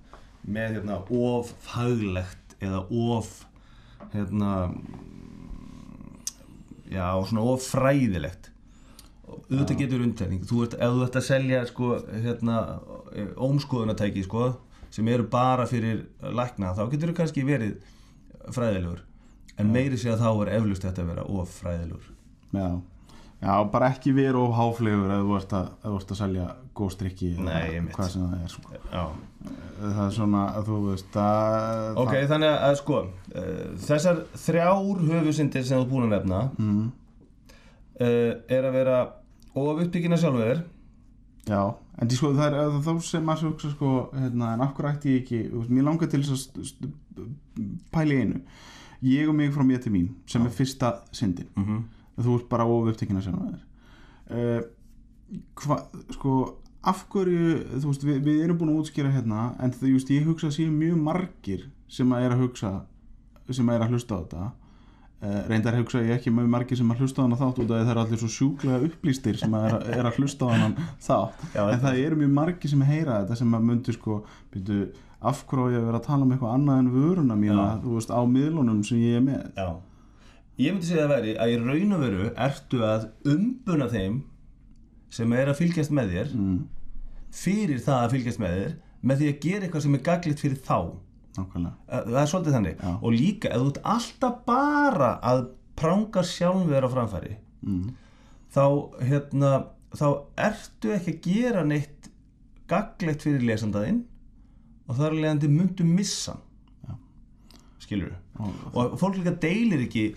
með 0.45 0.79
hérna 0.79 0.99
of 1.19 1.51
faglegt 1.65 2.57
eða 2.61 2.85
of 2.89 3.31
hérna 4.13 4.51
já, 6.91 7.07
svona 7.25 7.45
of 7.53 7.65
fræðilegt. 7.65 8.51
Og 9.25 9.41
auðvitað 9.49 9.79
getur 9.81 10.05
undtekning 10.05 10.45
þú 10.45 10.61
ert, 10.67 10.77
ef 10.77 10.93
þú 10.93 11.03
ert 11.07 11.19
að 11.19 11.27
selja 11.27 11.61
sko, 11.69 11.91
hérna, 12.25 12.57
ómskoðunatæki 13.41 14.25
sko, 14.27 14.51
sem 14.93 15.07
eru 15.11 15.25
bara 15.31 15.65
fyrir 15.69 16.05
lækna, 16.21 16.75
þá 16.77 16.83
getur 16.91 17.11
þú 17.11 17.17
kannski 17.21 17.45
verið 17.47 17.77
fræðilegur. 18.53 19.01
En 19.57 19.71
meiri 19.71 19.97
sé 19.97 20.11
að 20.11 20.21
þá 20.21 20.29
er 20.43 20.53
eflust 20.59 20.85
þetta 20.85 21.03
að 21.03 21.09
vera 21.13 21.25
of 21.31 21.55
fræðilegur. 21.61 22.11
Já, 22.55 22.67
já, 23.45 23.55
bara 23.71 23.89
ekki 23.93 24.13
vera 24.15 24.41
of 24.41 24.55
háflegur 24.57 25.13
ef 25.15 25.23
þú 25.23 25.37
ert 25.39 25.55
að, 25.59 25.71
ert 25.91 26.13
að 26.15 26.19
selja 26.21 26.49
góð 26.75 26.91
strikki 26.95 27.31
einmitt. 27.37 27.95
hvað 27.95 28.11
sem 28.11 28.25
það 28.25 28.43
er 28.43 28.53
sko. 28.53 28.75
já. 28.91 29.03
það 29.79 30.03
er 30.05 30.13
svona 30.17 30.43
að 30.51 30.69
þú 30.69 30.79
veist 30.89 31.17
að 31.23 32.03
ok, 32.03 32.13
þannig 32.33 32.53
að 32.69 32.77
sko 32.81 33.01
uh, 33.05 33.65
þessar 33.87 34.21
þrjár 34.45 35.03
höfusindir 35.09 35.67
sem 35.67 35.83
þú 35.83 35.89
búin 35.91 36.07
að 36.07 36.15
nefna 36.17 36.43
mm, 36.57 36.85
uh, 38.01 38.31
er 38.57 38.69
að 38.69 38.79
vera 38.79 39.01
of 39.55 39.83
uppbyggina 39.85 40.19
sjálfur 40.19 40.65
Já, 41.45 41.61
en 42.01 42.09
því 42.09 42.17
sko 42.17 42.31
það 42.33 42.45
er 42.47 42.55
það 42.57 42.77
þá 42.87 42.93
sem 43.05 43.27
maður 43.29 43.51
hugsa 43.51 43.69
sko 43.75 43.89
hérna, 44.17 44.55
en 44.55 44.63
hverju 44.65 44.89
ætti 44.89 45.11
ég 45.11 45.19
ekki, 45.21 45.41
veist, 45.51 45.73
mér 45.77 45.85
langar 45.85 46.09
til 46.09 46.23
þess 46.25 46.73
að 47.93 48.09
í 48.09 48.17
einu 48.23 48.39
ég 49.05 49.29
og 49.29 49.37
mig 49.37 49.51
frá 49.53 49.61
mér 49.67 49.83
til 49.83 49.93
mín 49.93 50.07
sem 50.25 50.41
er 50.41 50.55
fyrsta 50.55 50.95
syndin, 51.13 51.47
mm 51.55 51.63
-hmm. 51.63 51.83
Þú 52.22 52.36
ert 52.39 52.50
bara 52.50 52.65
of 52.65 52.88
upptekina 52.91 53.22
sem 53.22 53.36
það 53.36 53.53
er 53.55 54.60
uh, 54.60 54.62
hva, 55.65 55.79
sko 56.15 56.36
af 56.86 57.00
hverju, 57.10 57.55
þú 57.81 57.88
veist, 57.89 58.03
við, 58.05 58.19
við 58.27 58.43
erum 58.45 58.60
búin 58.60 58.69
að 58.75 58.84
útskýra 58.84 59.10
hérna, 59.10 59.48
en 59.60 59.72
þú 59.74 59.89
veist, 59.95 60.12
ég 60.13 60.27
hugsa 60.29 60.51
að 60.51 60.57
séu 60.60 60.69
mjög 60.74 61.00
margir 61.01 61.63
sem 61.89 62.12
að 62.13 62.27
er 62.27 62.36
að 62.36 62.43
hugsa 62.45 62.74
sem 63.50 63.69
að 63.69 63.75
er 63.79 63.86
að 63.88 63.95
hlusta 63.95 64.15
á 64.15 64.22
þetta 64.22 64.43
uh, 64.45 65.39
reyndar 65.50 65.75
hugsa 65.79 66.03
ég 66.05 66.13
ekki 66.19 66.31
með 66.34 66.48
margir 66.53 66.77
sem 66.77 66.91
að 66.93 67.01
hlusta 67.01 67.22
á 67.22 67.25
hana 67.25 67.39
þátt 67.41 67.60
út 67.63 67.72
af 67.74 67.79
því 67.79 67.88
það 67.88 67.91
er 67.95 68.01
allir 68.03 68.22
svo 68.22 68.29
sjúklega 68.36 68.86
upplýstir 68.89 69.38
sem 69.41 69.57
að 69.57 69.65
er, 69.67 69.75
að- 69.79 69.89
er 69.98 70.10
að 70.12 70.19
hlusta 70.22 70.45
á 70.45 70.50
hana 70.53 70.88
þátt 71.07 71.43
Já, 71.57 71.63
en 71.74 71.81
það 71.88 72.00
eru 72.05 72.19
mjög 72.22 72.31
margir 72.38 72.74
sem 72.75 72.86
heyra 72.89 73.17
þetta 73.24 73.39
sem 73.41 73.57
að 73.57 73.67
myndu 73.72 73.95
sko 73.98 74.19
byrju, 74.53 74.79
af 75.25 75.41
hverju 75.50 75.65
á 75.65 75.74
ég 75.74 75.81
að 75.81 75.89
vera 75.89 76.01
að 76.03 76.07
tala 76.12 76.25
um 76.29 76.34
eitthvað 76.38 76.55
annað 76.60 76.81
en 76.84 76.93
vöruna 77.00 77.38
mína 77.41 77.65
Já. 77.65 77.75
þú 77.86 77.98
veist, 77.98 78.13
á 78.13 78.22
miðlunum 78.38 78.81
sem 78.86 79.01
ég 79.01 79.17
er 79.19 79.25
með 79.25 79.45
Já. 79.57 79.69
Ég 80.55 80.71
myndi 80.71 80.88
segja 80.88 81.03
að 81.03 81.12
veri 81.12 81.33
að 81.41 81.51
í 81.51 81.57
raun 81.59 81.95
og 81.97 82.03
veru 82.05 82.29
ertu 82.45 82.79
að 82.88 83.09
umbuna 83.27 83.89
þeim 83.91 84.21
sem 85.15 85.33
er 85.35 85.51
að 85.51 85.59
fylgjast 85.59 85.91
með 85.95 86.13
þér 86.15 86.31
mm, 86.35 86.62
fyrir 87.35 87.81
það 87.83 88.03
að 88.05 88.15
fylgjast 88.15 88.41
með 88.43 88.55
þér 88.59 88.77
með 89.05 89.19
því 89.21 89.27
að 89.31 89.41
gera 89.43 89.67
eitthvað 89.67 89.85
sem 89.85 89.97
er 89.97 90.03
gaglitt 90.05 90.41
fyrir 90.41 90.62
þá. 90.65 90.79
Nákvæmlega. 91.35 91.75
Það 91.91 92.19
er 92.21 92.31
svolítið 92.31 92.55
þannig. 92.55 92.79
Já. 92.79 92.91
og 92.95 93.15
líka 93.15 93.51
ef 93.51 93.62
þú 93.62 93.67
ert 93.74 93.81
alltaf 93.95 94.38
bara 94.47 95.12
að 95.31 95.43
pranga 95.75 96.24
sjálfur 96.24 96.88
á 96.88 96.89
framfæri 96.95 97.35
mm, 97.67 97.88
þá 98.55 98.65
hérna 99.03 99.51
þá 99.95 100.07
ertu 100.47 100.95
ekki 100.95 101.15
að 101.15 101.27
gera 101.27 101.63
neitt 101.67 102.09
gaglegt 102.71 103.25
fyrir 103.27 103.43
lesandaðinn 103.45 104.05
og 104.88 105.00
þar 105.00 105.17
leiðandi 105.19 105.51
myndu 105.51 105.88
missa 105.88 106.38
Já. 106.39 106.43
Skilur 107.85 108.15
og, 108.41 108.51
og 108.73 108.97
fólk 109.01 109.19
líka 109.21 109.35
deilir 109.45 109.85
ekki 109.85 110.07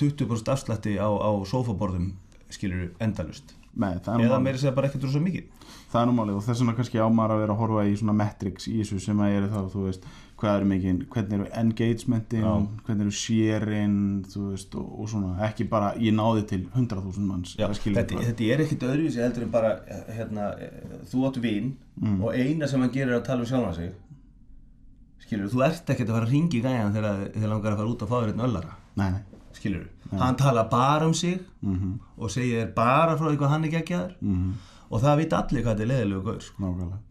20% 0.00 0.52
afslætti 0.54 0.96
á, 1.02 1.08
á 1.10 1.30
sófaborðum 1.50 2.12
skilur 2.54 2.92
endalust 3.02 3.56
með, 3.76 3.98
það, 4.06 4.14
er 4.22 4.30
eða 4.30 4.36
nú 4.40 4.44
meira 4.46 4.60
segja 4.60 4.72
bara 4.72 4.88
ekkert 4.88 5.02
rosa 5.04 5.20
mikið. 5.20 5.48
Það 5.92 5.98
er 6.00 6.06
nú 6.08 6.12
málið 6.16 6.36
og 6.38 6.44
þess 6.46 6.62
vegna 6.62 6.74
kannski 6.78 7.00
á 7.02 7.08
maður 7.12 7.34
að 7.34 7.40
vera 7.42 7.52
að 7.52 7.58
horfa 7.60 7.82
í 7.84 7.96
svona 8.00 8.14
metrics 8.16 8.68
í 8.70 8.76
þessu 8.78 9.00
sem 9.04 9.20
að 9.20 9.34
eru 9.36 9.50
þá, 9.52 9.58
þú 9.74 9.82
veist 9.84 10.06
hvað 10.40 10.56
eru 10.56 10.68
mikið, 10.70 11.02
hvernig 11.12 11.36
eru 11.36 11.48
engagementin 11.60 12.46
Já. 12.46 12.54
hvernig 12.86 13.04
eru 13.06 13.14
sharein 13.20 13.98
þú 14.32 14.44
veist, 14.54 14.78
og, 14.80 14.88
og 15.02 15.10
svona, 15.12 15.34
ekki 15.48 15.68
bara 15.72 15.92
ég 16.00 16.16
náði 16.16 16.46
til 16.54 16.62
100.000 16.72 17.28
manns 17.28 17.52
Já, 17.60 17.68
þetta, 17.68 18.22
þetta 18.30 18.48
er 18.54 18.64
ekkert 18.64 18.88
öðruvísi 18.88 19.22
heldur 19.24 19.44
en 19.46 19.52
bara 19.52 19.74
eh, 19.84 20.02
hérna, 20.18 20.48
eh, 20.56 20.96
þú 21.12 21.28
átt 21.28 21.42
vin 21.44 21.74
Mm. 21.96 22.18
og 22.20 22.34
eina 22.36 22.66
sem 22.68 22.82
hann 22.82 22.90
gerir 22.92 23.14
er 23.14 23.22
að 23.22 23.22
tala 23.24 23.40
um 23.40 23.46
sjálfan 23.48 23.72
sig 23.72 23.92
skilur, 25.26 25.50
þú 25.52 25.64
ert 25.66 25.90
ekkert 25.92 26.10
að 26.10 26.18
fara 26.18 26.28
að 26.28 26.34
ringi 26.34 26.62
gæjan 26.64 26.94
þegar 26.94 27.24
þið 27.34 27.48
langar 27.50 27.72
að 27.74 27.80
fara 27.80 27.92
út 27.92 28.04
að 28.04 28.12
fá 28.12 28.16
þér 28.16 28.32
einn 28.32 28.46
öllara. 28.46 28.76
Nei, 28.96 29.08
nei, 29.16 29.50
skilur, 29.56 29.88
hann 30.22 30.38
tala 30.40 30.66
bara 30.70 31.08
um 31.08 31.14
sig 31.16 31.40
mhm, 31.60 31.98
og 32.16 32.32
segir 32.32 32.70
bara 32.76 33.16
frá 33.18 33.28
því 33.28 33.40
hvað 33.40 33.52
hann 33.54 33.66
er 33.66 33.74
geggjaður 33.74 34.14
mhm. 34.20 34.54
og 34.90 35.02
það 35.02 35.20
vita 35.22 35.42
allir 35.42 35.66
hvað 35.66 35.74
þetta 35.74 35.86
er 35.86 35.92
leðilegu 35.92 36.24
gaur 36.30 36.46
sko. 36.46 36.62
nákvæmlega 36.62 37.02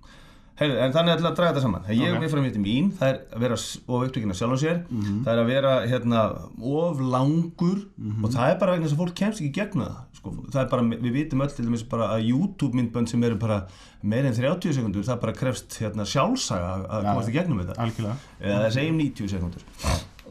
Heyrðu, 0.55 0.77
en 0.79 0.93
þannig 0.95 1.17
ætla 1.17 1.29
að 1.31 1.35
draga 1.35 1.51
þetta 1.51 1.61
saman 1.65 1.81
ég 1.89 1.99
Ok. 1.99 2.15
okay. 2.15 2.19
við 2.23 2.31
fram 2.31 2.45
í 2.47 2.51
mín, 2.63 2.91
það 2.95 3.09
er 3.09 3.17
að 3.35 3.41
vera 3.43 3.55
of 3.59 4.03
upptökin 4.05 4.31
af 4.31 4.37
sjálfum 4.39 4.59
sér 4.61 4.77
Mhm. 4.87 5.17
það 5.25 5.31
er 5.33 5.39
að 5.41 5.49
vera 5.51 5.71
hérna, 5.91 6.21
of 6.63 6.99
langur 7.01 7.79
og 8.23 8.29
það 8.31 8.49
er 8.53 8.59
bara 8.61 8.71
vegna 8.75 8.85
þess 8.87 8.95
að 8.95 9.01
fólk 9.03 9.15
kemst 9.19 9.41
ekki 9.41 9.49
í 9.51 9.55
gegnum 9.59 9.85
það 9.85 9.97
sko. 10.15 10.31
það 10.51 10.61
er 10.63 10.69
bara, 10.71 10.81
við 10.83 11.11
vitum 11.17 11.41
öll 11.43 11.51
til 11.55 11.65
dæmis 11.65 11.83
bara 11.89 12.07
að 12.15 12.23
YouTube 12.29 12.73
myndbönd 12.73 13.09
sem 13.09 13.23
eru 13.23 13.35
bara 13.35 13.65
meir 14.01 14.25
en 14.25 14.33
30 14.33 14.73
sekundur, 14.73 15.03
það 15.03 15.19
bara 15.21 15.33
krefst 15.33 15.75
hérna, 15.81 16.05
sjálfsaga 16.07 16.87
að- 16.87 17.03
Já. 17.03 17.11
komast 17.11 17.29
í 17.29 17.33
gegnum 17.35 17.59
þetta 17.59 17.75
algjörlega 17.75 18.15
eða 18.41 18.61
það 18.63 18.71
segjum 18.79 18.97
90 18.97 19.27
sekundur 19.27 19.61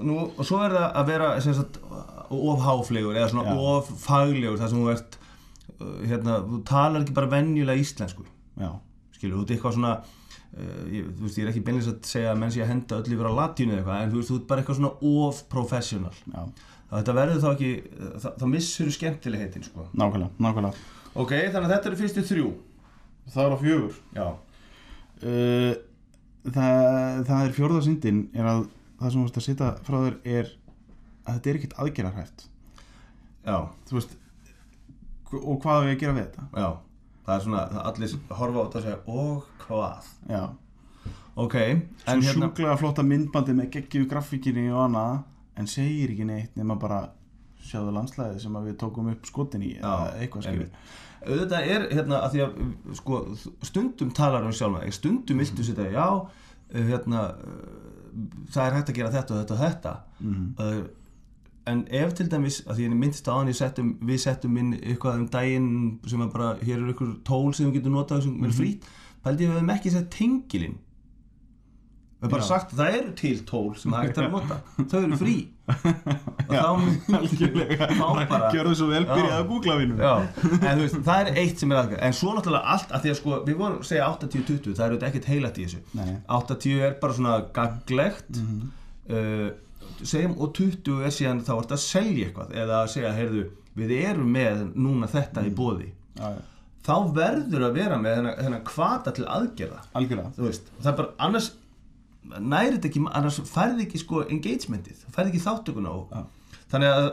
Nú, 0.00 0.16
og 0.38 0.42
svo 0.44 0.58
er 0.64 0.70
það 0.74 0.94
að 0.96 1.06
vera 1.06 1.40
sagt, 1.40 1.76
of 2.30 2.60
háflegur 2.64 3.14
eða 3.14 3.28
svona 3.30 3.44
Já. 3.44 3.58
of 3.60 3.88
faglegur 4.06 4.56
þar 4.58 4.68
sem 4.72 4.78
þú 4.80 4.90
ert 4.90 5.18
uh, 5.80 6.06
hérna, 6.08 6.40
þú 6.48 6.64
talar 6.64 7.00
ekki 7.04 7.14
bara 7.14 7.26
venjulega 7.30 7.78
íslensku 7.78 8.24
já, 8.58 8.72
skilur, 9.24 9.40
þú 9.40 9.46
ert 9.46 9.54
eitthvað 9.56 9.76
svona 9.78 9.94
uh, 10.00 10.84
ég, 10.92 11.08
þú 11.08 11.24
veist, 11.24 11.38
ég 11.38 11.46
er 11.46 11.50
ekki 11.52 11.64
beinleins 11.66 11.90
að 11.90 11.98
segja 12.10 12.32
að 12.32 12.40
menn 12.42 12.54
sé 12.54 12.62
að 12.64 12.70
henda 12.72 13.00
öll 13.00 13.16
yfir 13.16 13.30
á 13.30 13.38
latínu 13.40 13.74
eða 13.74 13.80
eitthvað 13.80 14.04
en 14.04 14.12
þú 14.12 14.20
veist, 14.20 14.30
þú 14.30 14.38
ert 14.38 14.46
bara 14.50 14.62
eitthvað 14.62 14.78
svona 14.80 14.92
of 15.10 15.42
professional 15.52 16.14
já, 16.14 16.42
þá 16.90 16.94
þetta 16.98 17.16
verður 17.18 17.42
þá 17.42 17.48
ekki 17.52 17.72
þá, 18.22 18.28
þá 18.28 18.46
missur 18.52 18.90
þú 18.90 18.96
skemmtilegheitin 18.98 19.66
sko. 19.66 19.88
nákvæmlega, 19.92 20.30
nákvæmlega. 20.46 20.86
Ok, 21.14 21.32
þannig 21.34 21.68
að 21.68 21.74
þetta 21.74 21.90
eru 21.90 22.00
fyrstu 22.00 22.24
þrjú. 22.28 22.48
Það 23.34 23.44
er 23.44 23.54
á 23.54 23.58
fjögur. 23.60 23.98
Já, 24.14 24.26
uh, 25.24 25.70
það, 26.48 27.22
það 27.30 27.44
er 27.44 27.54
fjórðasyndin 27.58 28.24
er 28.34 28.50
að 28.50 28.64
það 28.98 29.14
sem 29.14 29.20
þú 29.20 29.28
veist 29.28 29.38
að 29.40 29.46
sitja 29.46 29.70
frá 29.86 29.96
þér 30.00 30.18
er 30.34 30.50
að 31.24 31.38
þetta 31.38 31.50
er 31.50 31.60
ekkert 31.60 31.78
aðgerðarhæft. 31.84 32.44
Já, 33.44 33.56
þú 33.88 33.98
veist 33.98 34.18
og 35.34 35.62
hvað 35.64 35.88
ég 35.88 35.96
að 35.96 36.02
gera 36.02 36.14
við 36.14 36.26
þetta? 36.28 36.48
Já 36.54 36.68
það 37.24 37.34
er 37.34 37.44
svona, 37.46 37.64
allir 37.90 38.14
horfa 38.30 38.60
á 38.60 38.64
þetta 38.64 38.80
og 38.80 38.86
segja 38.86 38.98
og 39.06 39.48
hvað? 39.64 40.10
Já, 40.30 40.42
ok, 41.34 41.56
svo 41.56 42.14
en 42.14 42.24
hérna 42.28 42.48
sjúklega 42.48 42.76
flotta 42.82 43.06
myndbandi 43.06 43.56
með 43.58 43.70
geggjöfu 43.78 44.10
grafíkinni 44.12 44.68
og 44.72 44.84
annað 44.86 45.18
en 45.60 45.70
segir 45.70 46.14
ekki 46.14 46.28
neitt 46.28 46.58
nema 46.58 46.76
bara 46.80 47.02
sjáðu 47.64 47.94
landslæði 47.96 48.42
sem 48.42 48.60
við 48.66 48.78
tókum 48.82 49.10
upp 49.12 49.26
skotin 49.28 49.64
í 49.64 49.74
eða 49.78 50.14
eitthvað 50.20 50.48
skilur 50.48 50.72
auðvitað 51.24 51.68
er 51.72 51.84
hérna 51.88 52.18
að 52.20 52.34
því 52.34 52.40
að 52.44 52.56
sko, 52.98 53.20
stundum 53.64 54.10
talar 54.12 54.44
um 54.44 54.52
sjálfa 54.52 54.82
þig, 54.82 54.96
stundum 54.98 55.40
viltu 55.40 55.64
setja 55.64 55.86
já 55.88 56.08
hérna 56.74 57.22
það 58.52 58.66
er 58.66 58.76
hægt 58.78 58.92
að 58.92 58.98
gera 58.98 59.14
þetta 59.14 59.34
og 59.34 59.40
þetta 59.40 59.56
og 59.56 59.64
þetta. 59.64 59.96
Mm 60.20 60.92
en 61.70 61.86
ef 61.88 62.12
til 62.18 62.26
dæmis 62.28 62.60
að 62.66 62.76
því 62.76 62.88
ég 62.88 62.98
myndist 62.98 63.28
á 63.30 63.34
hann 63.36 63.52
settum, 63.56 63.94
við 64.04 64.20
settum 64.26 64.58
inn 64.60 64.74
eitthvað 64.80 65.22
um 65.22 65.28
daginn 65.32 65.70
sem 66.06 66.20
er 66.20 66.28
bara, 66.34 66.50
hér 66.60 66.82
er 66.82 66.92
ykkur 66.92 67.16
tól 67.24 67.54
sem 67.56 67.70
við 67.70 67.80
getum 67.80 67.96
notað 67.96 68.26
sem 68.26 68.44
er 68.44 68.52
frýtt 68.54 68.90
pældi 69.24 69.46
ég 69.46 69.52
við 69.52 69.58
hefum 69.58 69.72
ekki 69.74 69.92
sett 69.94 70.10
tengilinn. 70.12 70.76
Við 72.20 72.26
hefum 72.26 72.34
bara 72.34 72.44
Já. 72.44 72.48
sagt 72.48 72.74
það 72.76 72.96
eru 72.98 73.14
til 73.20 73.40
tól 73.48 73.70
sem 73.80 73.96
hægt 73.96 74.20
er 74.20 74.28
að 74.28 74.36
nota. 74.36 74.58
Þau 74.90 74.98
eru 75.00 75.18
frí. 75.20 75.34
Og 75.64 76.52
þá 76.52 77.16
algjörlega, 77.16 77.88
þá 77.96 78.04
bara 78.28 78.50
gjörðu 78.52 78.74
svo 78.76 78.88
vel 78.90 79.04
byrjað 79.08 79.30
Já. 79.30 79.38
að 79.38 79.46
googla 79.48 79.76
Já, 79.80 80.10
það 81.08 81.14
er 81.22 81.30
eitt 81.40 81.62
sem 81.62 81.70
er 81.72 81.78
aðgæð 81.80 82.02
En 82.04 82.16
svo 82.18 82.34
náttúrulega 82.36 82.74
allt, 82.74 82.90
að 82.92 83.06
því 83.06 83.12
að 83.14 83.16
sko 83.22 83.38
Við 83.46 83.56
vorum 83.62 83.78
að 83.78 83.86
segja 83.88 84.08
80-20, 84.10 84.74
það 84.74 84.84
er 84.84 84.92
auðvitað 84.92 85.08
ekkert 85.08 85.30
heilætt 85.32 85.60
í 85.60 85.64
þessu. 85.64 85.80
Nei. 85.96 86.10
80 86.36 86.84
er 86.84 86.98
bara 87.00 87.16
svona 87.16 87.38
gaglegt 87.56 88.42
uh, 88.42 89.48
segjum, 90.02 90.34
og 90.40 90.52
20 90.56 91.04
er 91.06 91.14
síðan 91.14 91.42
þá 91.46 91.52
ert 91.58 91.74
að 91.76 91.82
selja 91.84 92.26
eitthvað 92.28 92.54
eða 92.62 92.80
að 92.82 92.90
segja, 92.94 93.12
heyrðu, 93.18 93.44
við 93.78 93.94
erum 94.04 94.30
með 94.34 94.64
núna 94.74 95.08
þetta 95.10 95.44
í 95.46 95.52
bóði 95.58 95.90
Já, 96.18 96.28
já. 96.30 96.40
þá 96.86 96.94
verður 97.16 97.66
að 97.68 97.76
vera 97.80 97.98
með 97.98 98.20
þennan, 98.38 98.64
kvata 98.68 99.12
til 99.16 99.24
aðgerða. 99.26 99.80
Það 100.82 100.90
er 100.92 100.98
bara 101.00 101.08
annars 101.26 101.52
næri 102.24 102.76
þetta 102.78 102.88
ekki, 102.90 103.02
annars 103.18 103.40
færði 103.50 103.86
ekki 103.86 104.00
sko 104.00 104.22
engagementið, 104.32 105.02
færði 105.12 105.32
ekki 105.34 105.42
þáttökuna 105.44 105.90
og 105.92 106.12
Já. 106.14 106.22
þannig 106.72 106.92
að, 106.94 107.08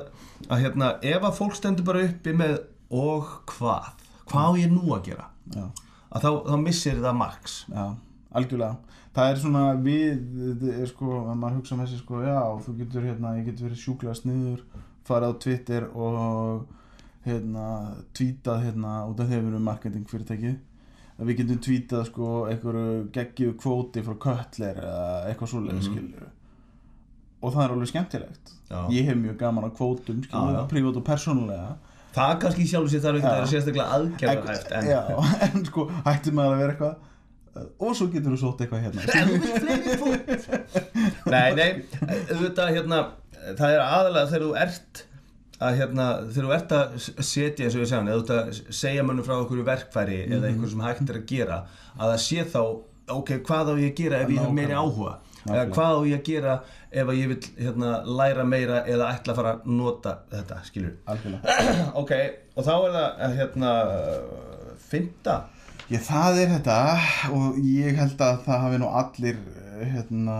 að 0.47 0.61
hérna, 0.65 0.91
ef 1.11 1.25
að 1.27 1.35
fólk 1.39 1.57
stendur 1.57 1.87
bara 1.87 2.03
uppi 2.07 2.35
með 2.37 2.53
og 2.91 3.33
hvað, 3.51 3.89
hvað 4.31 4.47
á 4.47 4.51
ég 4.61 4.71
nú 4.71 4.93
að 4.95 5.09
gera? 5.09 5.27
Já. 5.55 5.65
að 6.11 6.23
þá, 6.25 6.29
þá 6.47 6.55
missir 6.63 7.01
það 7.03 7.19
marks. 7.19 7.57
Já, 7.71 7.85
algjörlega 8.33 8.75
Það 9.11 9.29
er 9.31 9.39
svona 9.41 9.61
við, 9.83 10.19
er 10.71 10.85
sko, 10.88 11.07
að 11.27 11.35
maður 11.41 11.57
hugsa 11.59 11.75
með 11.75 11.89
sér 11.91 12.00
sko, 12.00 12.21
já, 12.23 12.38
þú 12.63 12.75
getur 12.79 13.03
hérna, 13.09 13.33
ég 13.41 13.47
getur 13.50 13.65
verið 13.67 13.81
sjúklega 13.81 14.13
sniður, 14.15 14.61
farið 15.09 15.33
á 15.35 15.41
Twitter 15.43 15.88
og 15.91 16.61
hérna, 17.25 17.65
tweetað 18.15 18.61
hérna, 18.69 18.93
út 19.11 19.19
af 19.19 19.27
þegar 19.33 19.50
við 19.50 19.65
marketing 19.65 20.05
fyrirtæki, 20.07 20.53
að 21.19 21.27
við 21.27 21.41
getum 21.41 21.59
tweetað 21.67 22.05
sko, 22.07 22.29
einhverju 22.53 22.95
geggju 23.19 23.51
kvóti 23.59 24.05
frá 24.07 24.15
Cutler 24.29 24.79
eða 24.79 25.11
eitthvað 25.33 25.51
svoleiði, 25.57 25.91
mm 25.91 26.00
Mhm. 26.01 26.31
og 27.41 27.53
það 27.55 27.63
er 27.65 27.71
alveg 27.75 27.88
skemmtilegt. 27.89 28.51
Já. 28.69 28.79
Ég 28.93 29.05
hef 29.11 29.15
mjög 29.17 29.38
gaman 29.41 29.63
á 29.65 29.69
kvótum, 29.75 30.23
skilur, 30.23 30.67
privat 30.69 30.95
og 30.95 31.03
persónulega. 31.03 31.75
það 32.15 32.39
kannski 32.41 32.65
sjálfur 32.67 32.91
sér 32.91 33.01
þarf 33.05 33.17
ekki 33.19 33.27
að 33.27 33.38
vera 33.39 33.51
sérstaklega 33.51 33.91
aðgerðahæft 33.95 34.71
en, 34.71 35.55
en 35.55 35.65
sko, 35.69 35.85
hættum 36.05 36.35
maður 36.35 36.53
að 36.55 36.59
vera 36.61 36.73
eitthvað, 36.73 36.95
og 37.60 37.96
svo 37.98 38.08
getur 38.13 38.31
þú 38.36 38.39
sótt 38.41 38.62
eitthvað 38.63 38.84
hérna. 38.86 39.01
nei, 41.31 41.50
nei, 41.58 41.72
auðvitað 42.31 42.75
hérna 42.77 43.00
það 43.58 43.74
er 43.75 43.81
aðalega 43.86 44.29
þegar 44.31 44.46
þú 44.46 44.51
ert 44.65 45.01
að 45.62 45.75
hérna, 45.77 46.05
þegar 46.34 46.46
þú 46.48 46.53
ert 46.58 46.72
að 46.77 46.93
setja 47.27 47.65
eins 47.67 47.75
og 47.77 47.84
ég 47.84 47.89
segja 47.89 48.00
hann, 48.00 48.08
eða 48.10 48.22
þú 48.22 48.24
ert 48.24 48.31
að 48.38 48.77
segja 48.81 49.03
mönnum 49.05 49.25
frá 49.27 49.36
okkur 49.43 49.65
verkfæri 49.67 50.22
eða 50.27 50.50
einhver 50.50 50.72
sem 50.72 50.86
hægt 50.88 51.12
er 51.12 51.20
að 51.20 51.27
gera 51.29 51.60
að 51.98 52.05
það 52.13 52.22
sé 52.25 52.46
þá, 52.53 52.62
ok, 53.17 53.34
hvað 53.50 53.70
á 53.70 53.74
ég 53.81 53.91
að 53.91 54.00
gera 54.01 54.22
ef 54.24 54.31
ég 54.34 54.41
hef 54.41 54.55
meiri 54.58 54.77
áhuga 54.77 55.13
eða 55.41 55.51
Nákvæmlega. 55.51 55.74
hvað 55.75 55.91
á 55.98 56.01
ég 56.05 56.17
að 56.20 56.25
gera 56.31 56.55
ef 56.91 57.12
að 57.12 57.20
ég 57.20 57.29
vil 57.31 57.39
hérna, 57.65 57.91
læra 58.22 58.43
meira 58.46 58.81
eða 58.89 59.12
ætla 59.15 59.34
að 59.34 59.39
fara 59.41 59.53
að 59.58 59.70
nota 59.77 60.15
þetta, 60.34 60.60
skilur 60.67 60.98
Algjörlega. 61.13 61.55
ok, 62.01 62.12
og 62.55 62.67
þá 62.67 62.74
er 62.75 62.98
það 62.98 63.38
hérna 63.39 63.72
fymta 64.91 65.38
Ég, 65.91 66.00
það 66.07 66.39
er 66.39 66.51
þetta 66.55 66.75
og 67.36 67.62
ég 67.67 67.98
held 68.00 68.21
að 68.24 68.41
það 68.45 68.62
hafi 68.65 68.79
nú 68.79 68.89
allir 68.95 69.39
eh, 69.60 69.81
hérna 69.91 70.36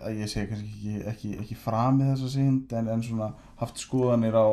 að 0.00 0.20
ég 0.20 0.30
segi 0.30 0.48
kannski 0.48 0.70
ekki, 0.70 0.98
ekki, 1.10 1.30
ekki 1.42 1.56
framið 1.60 2.12
þessa 2.12 2.30
sínd 2.32 2.74
en, 2.78 2.90
en 2.94 3.02
svona 3.04 3.32
haft 3.60 3.82
skoðanir 3.82 4.38
á 4.38 4.46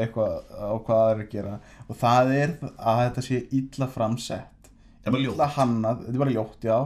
eitthvað 0.00 0.32
á 0.48 0.74
hvað 0.74 1.02
það 1.02 1.10
er 1.12 1.20
að 1.22 1.34
gera. 1.34 1.58
Og 1.86 2.00
það 2.00 2.32
er 2.38 2.54
að 2.64 3.02
þetta 3.04 3.26
sé 3.28 3.42
illa 3.60 3.90
framsett. 3.92 4.72
Illa 5.08 5.50
hannað, 5.54 6.02
þetta 6.06 6.16
er 6.16 6.24
bara 6.24 6.34
ljótt, 6.34 6.64
já, 6.66 6.78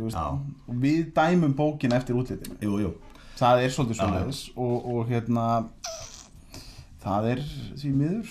veist, 0.00 0.20
og 0.20 0.76
við 0.84 1.10
dæmum 1.16 1.56
bókina 1.58 1.98
eftir 1.98 2.16
jú 2.60 2.92
það 3.40 3.64
er 3.64 3.74
svolítið 3.74 4.00
svolítið 4.00 4.40
og, 4.60 4.88
og 4.92 5.10
hérna 5.10 5.46
það 7.00 7.26
er 7.32 7.42
því 7.80 7.90
miður. 7.96 8.30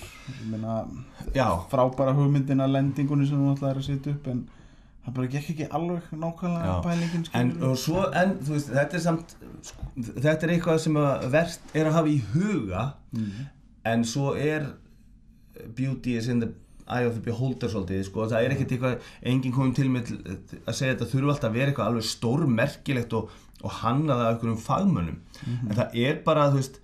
Já, 1.34 1.46
frábæra 1.72 2.14
hugmyndin 2.16 2.62
að 2.64 2.74
lendingunni 2.76 3.26
sem 3.28 3.40
þú 3.40 3.54
ætlaðir 3.56 3.80
að 3.82 3.86
setja 3.88 4.14
upp 4.14 4.28
en 4.30 4.44
það 5.04 5.14
bara 5.16 5.30
gekk 5.32 5.50
ekki 5.54 5.66
alveg 5.78 6.08
nákvæmlega 6.12 6.70
Já. 6.70 6.74
pælingin 6.84 7.26
en, 7.40 7.52
svo, 7.80 8.02
en 8.20 8.34
þú 8.44 8.54
veist, 8.56 8.72
þetta 8.76 8.98
er 8.98 9.04
samt 9.06 9.34
sko, 9.64 9.86
þetta 10.12 10.46
er 10.46 10.52
eitthvað 10.54 10.80
sem 10.84 10.98
að 11.00 11.24
verst 11.32 11.72
er 11.74 11.88
að 11.88 11.96
hafa 11.96 12.12
í 12.12 12.18
huga 12.34 12.82
mm. 13.16 13.46
en 13.94 14.04
svo 14.04 14.34
er 14.36 14.68
beauty 15.76 16.18
is 16.20 16.28
in 16.28 16.44
the 16.44 16.50
eye 16.90 17.06
of 17.08 17.14
the 17.16 17.22
beholder 17.24 17.70
svolítið, 17.70 18.04
sko, 18.10 18.26
það 18.28 18.44
er 18.44 18.54
ekkert 18.54 18.74
eitthvað 18.76 19.10
enginn 19.32 19.54
komum 19.54 19.74
til 19.74 19.90
til- 20.04 20.60
að 20.66 20.76
segja 20.76 20.94
þetta 20.96 21.10
þurfa 21.14 21.34
alltaf 21.34 21.48
að 21.50 21.58
vera 21.58 21.72
eitthvað 21.72 21.90
alveg 21.90 22.08
stórmerkilegt 22.10 23.16
og, 23.18 23.34
og 23.62 23.74
hannað 23.80 24.22
af 24.24 24.30
einhverjum 24.34 24.62
fagmönnum. 24.64 25.18
En 25.46 25.76
það 25.78 25.98
er 26.02 26.18
bara, 26.26 26.48
þú 26.50 26.58
veist 26.60 26.80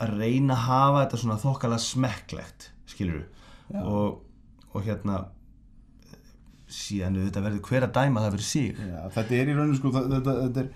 að 0.00 0.14
reyna 0.20 0.56
að 0.56 0.64
hafa 0.66 1.02
þetta 1.02 1.20
svona 1.22 1.38
þokkalega 1.42 1.84
smekklegt, 1.84 2.70
skilur 2.88 3.24
Já. 3.70 3.82
og, 3.84 4.20
og 4.72 4.86
hérna 4.86 5.24
síðan 6.70 7.18
þetta 7.24 7.42
verður 7.44 7.66
hver 7.66 7.86
að 7.86 7.96
dæma 7.98 8.22
það 8.24 8.36
fyrir 8.36 8.48
sig. 8.48 8.78
Já, 8.78 9.00
þetta 9.16 9.36
er 9.36 9.50
í 9.50 9.56
rauninu 9.58 9.78
sko 9.78 9.92
þetta, 9.96 10.36
þetta 10.44 10.64
er 10.64 10.70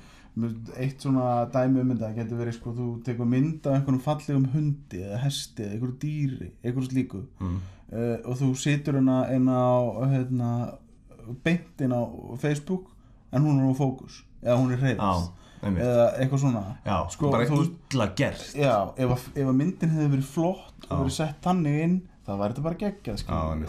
eitt 0.83 1.05
svona 1.05 1.27
dæmi 1.55 1.83
um 1.85 1.93
þetta 1.93 2.11
getur 2.17 2.41
verið 2.41 2.57
sko 2.57 2.73
þú 2.75 2.89
tekur 3.07 3.29
mynd 3.31 3.69
af 3.69 3.77
einhverjum 3.77 4.03
fallegum 4.03 4.49
hundi 4.55 5.05
eða 5.05 5.21
hesti 5.23 5.63
eða 5.63 5.77
einhverju 5.77 5.99
dýri, 6.03 6.51
einhverju 6.65 6.91
slíku. 6.91 7.23
Mm. 7.39 7.61
uh, 7.93 8.17
og 8.25 8.41
þú 8.43 8.51
situr 8.59 8.99
hérna, 8.99 10.49
beint 11.47 11.87
inn 11.87 11.95
á 11.95 12.03
Facebook 12.43 12.91
en 13.31 13.47
hún 13.47 13.63
er 13.63 13.71
á 13.71 13.75
fókus 13.79 14.23
eða 14.43 14.59
hún 14.59 14.75
er 14.75 14.83
einmitt 14.83 15.44
eða 15.73 16.09
eitthvað 16.19 16.43
svona. 16.45 16.65
Já, 16.85 16.97
sko, 17.15 17.31
bara 17.35 17.47
illa 17.49 18.09
gert. 18.19 18.49
Já, 18.59 18.75
ef, 18.97 19.15
að, 19.17 19.31
ef 19.35 19.53
að 19.53 19.57
myndin 19.61 19.95
hefði 19.95 20.11
verið 20.17 20.35
flott 20.35 20.89
og 20.89 20.99
verið 21.05 21.17
sett 21.19 21.41
þannig 21.45 21.81
inn 21.87 22.03
það 22.25 22.39
var 22.41 22.53
þetta 22.53 22.65
bara 22.65 22.81
geggjað 22.81 23.25
það, 23.29 23.65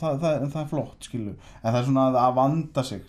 það, 0.00 0.14
það, 0.22 0.44
það 0.52 0.60
er 0.62 0.68
flott 0.70 1.08
skilur, 1.08 1.50
en 1.60 1.66
það 1.66 1.80
er 1.80 1.88
svona 1.88 2.04
að, 2.08 2.20
að 2.22 2.36
vanda 2.38 2.84
sig 2.88 3.02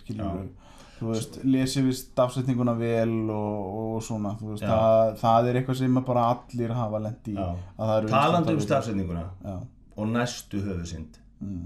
þú 1.02 1.10
veist, 1.10 1.38
lesi 1.48 1.84
við 1.86 1.98
stafsetninguna 1.98 2.76
vel 2.78 3.14
og, 3.34 3.70
og 3.82 4.02
svona, 4.06 4.34
veist, 4.42 4.66
það, 4.66 5.14
það 5.22 5.50
er 5.50 5.60
eitthvað 5.60 5.80
sem 5.82 6.02
bara 6.12 6.26
allir 6.36 6.74
hafa 6.78 7.04
lent 7.08 7.30
í 7.32 7.38
Talandi 8.12 8.58
um 8.58 8.64
Já, 9.48 9.56
og 9.96 10.12
næstu 10.12 10.62
höfusynd 10.66 11.22
mm. 11.42 11.64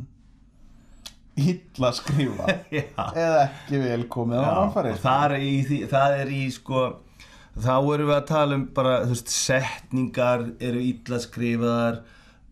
Illa 1.36 1.90
skrifa 1.96 2.46
eða 3.26 3.42
ekki 3.50 3.80
vel 3.82 4.06
komið 4.12 4.40
á 4.40 4.50
rannfæri 4.56 4.94
og 4.96 5.02
það 5.04 5.34
það 5.92 6.16
er 6.22 6.32
í 6.32 6.44
sko 6.56 6.84
þá 7.56 7.74
erum 7.76 8.10
við 8.10 8.16
að 8.16 8.28
tala 8.30 8.56
um 8.60 8.64
bara 8.76 8.94
veist, 9.10 9.32
setningar 9.32 10.46
eru 10.64 10.82
illa 10.84 11.20
skrifaðar 11.24 12.02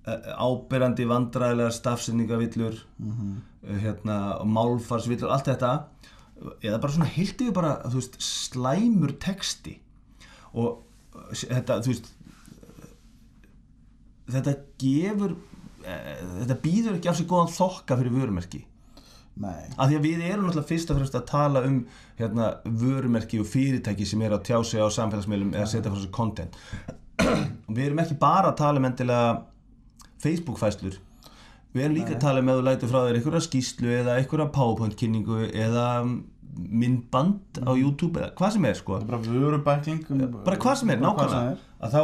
eh, 0.07 0.29
áberandi 0.35 1.07
vandræðilegar 1.09 1.75
stafsendingavillur 1.79 2.81
Mhm. 2.99 3.33
hérna, 3.79 4.15
og 4.43 4.47
málfarsvillur, 4.51 5.29
allt 5.31 5.45
þetta. 5.47 5.69
Eða 6.59 6.79
bara 6.83 6.91
svona 6.91 7.05
hildi 7.07 7.45
við 7.47 7.53
bara 7.55 7.69
veist, 7.87 8.17
slæmur 8.19 9.13
texti. 9.23 9.77
Og 10.53 10.83
eh, 11.15 11.45
þetta, 11.55 11.77
veist 11.87 12.09
þetta 14.33 14.53
gefur 14.81 15.35
eh, 15.85 16.19
þetta 16.43 16.57
býður 16.63 16.97
ekki 16.97 17.11
af 17.11 17.17
sig 17.19 17.27
góðan 17.29 17.51
þokka 17.55 17.97
fyrir 17.99 18.15
vörumerki 18.15 18.61
Nei, 19.33 19.63
af 19.73 19.87
því 19.89 19.95
að 19.97 20.03
við 20.05 20.25
erum 20.27 20.43
náttúrulega 20.45 20.69
fyrst 20.69 20.91
og 20.93 20.99
fremst 20.99 21.15
að 21.17 21.23
tala 21.31 21.63
um 21.65 21.79
hérna, 22.19 22.51
vörumerki 22.65 23.39
og 23.41 23.47
fyrirtæki 23.49 24.05
sem 24.05 24.21
er 24.21 24.35
að 24.35 24.43
tjá 24.49 24.59
sig 24.69 24.83
á 24.83 24.87
samfélagsmiðlum 24.93 25.55
eða 25.55 25.71
setja 25.71 25.93
frá 25.93 26.11
content. 26.13 26.59
Og 27.23 27.73
við 27.77 27.87
erum 27.87 28.03
ekki 28.03 28.19
bara 28.21 28.51
að 28.51 28.59
tala 28.61 28.81
um 28.81 28.85
endilega 28.91 29.33
Facebook 30.21 30.61
fæslur 30.61 30.99
við 31.73 31.87
erum 31.87 31.97
líka 31.97 32.13
að 32.15 32.21
tala 32.21 32.43
um 32.43 32.51
að 32.51 32.59
þú 32.59 32.65
lætur 32.67 32.91
frá 32.91 32.99
þér 32.99 33.17
einhverja 33.19 33.45
skýslu 33.47 33.95
eða 33.97 34.17
einhverja 34.19 34.51
powerpoint 34.53 34.97
kynningu 34.99 35.39
eða 35.49 35.87
myndband 36.53 37.61
á 37.65 37.71
YouTube 37.73 38.21
eða 38.21 38.35
hvað 38.37 38.53
sem 38.55 38.67
er 38.69 38.77
sko. 38.77 38.99
Bara 39.07 39.21
vörubækling 39.23 40.03
um, 40.13 40.21
bara 40.45 40.59
hvað 40.61 40.79
sem 40.83 40.93
er, 40.93 41.01
nákvæmlega. 41.01 41.55
þá, 41.95 42.01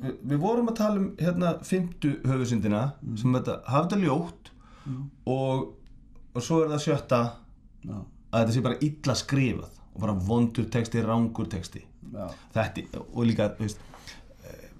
við, 0.00 0.16
við 0.32 0.40
vorum 0.46 0.72
að 0.72 0.78
tala 0.80 1.02
um 1.02 1.10
hérna 1.20 1.52
fymtu 1.68 2.14
höfusindina 2.28 2.82
sem 3.20 3.36
þetta 3.36 3.58
þetta 3.68 4.00
ljótt 4.00 4.52
og, 5.28 5.68
og 6.32 6.44
svo 6.44 6.62
er 6.64 6.72
það 6.72 6.84
sjötta 6.86 7.22
Já, 7.82 7.96
að 8.32 8.44
þetta 8.44 8.54
sé 8.54 8.62
bara 8.64 8.80
illa 8.86 9.16
skrifað 9.18 9.80
og 9.92 10.04
bara 10.04 10.14
vondur 10.28 10.68
texti, 10.72 11.02
rángur 11.04 11.48
texti. 11.52 11.82
Já, 12.12 12.30
þetta, 12.54 13.02
og 13.02 13.26
líka 13.28 13.50
veist, 13.58 13.82
eh, 14.46 14.70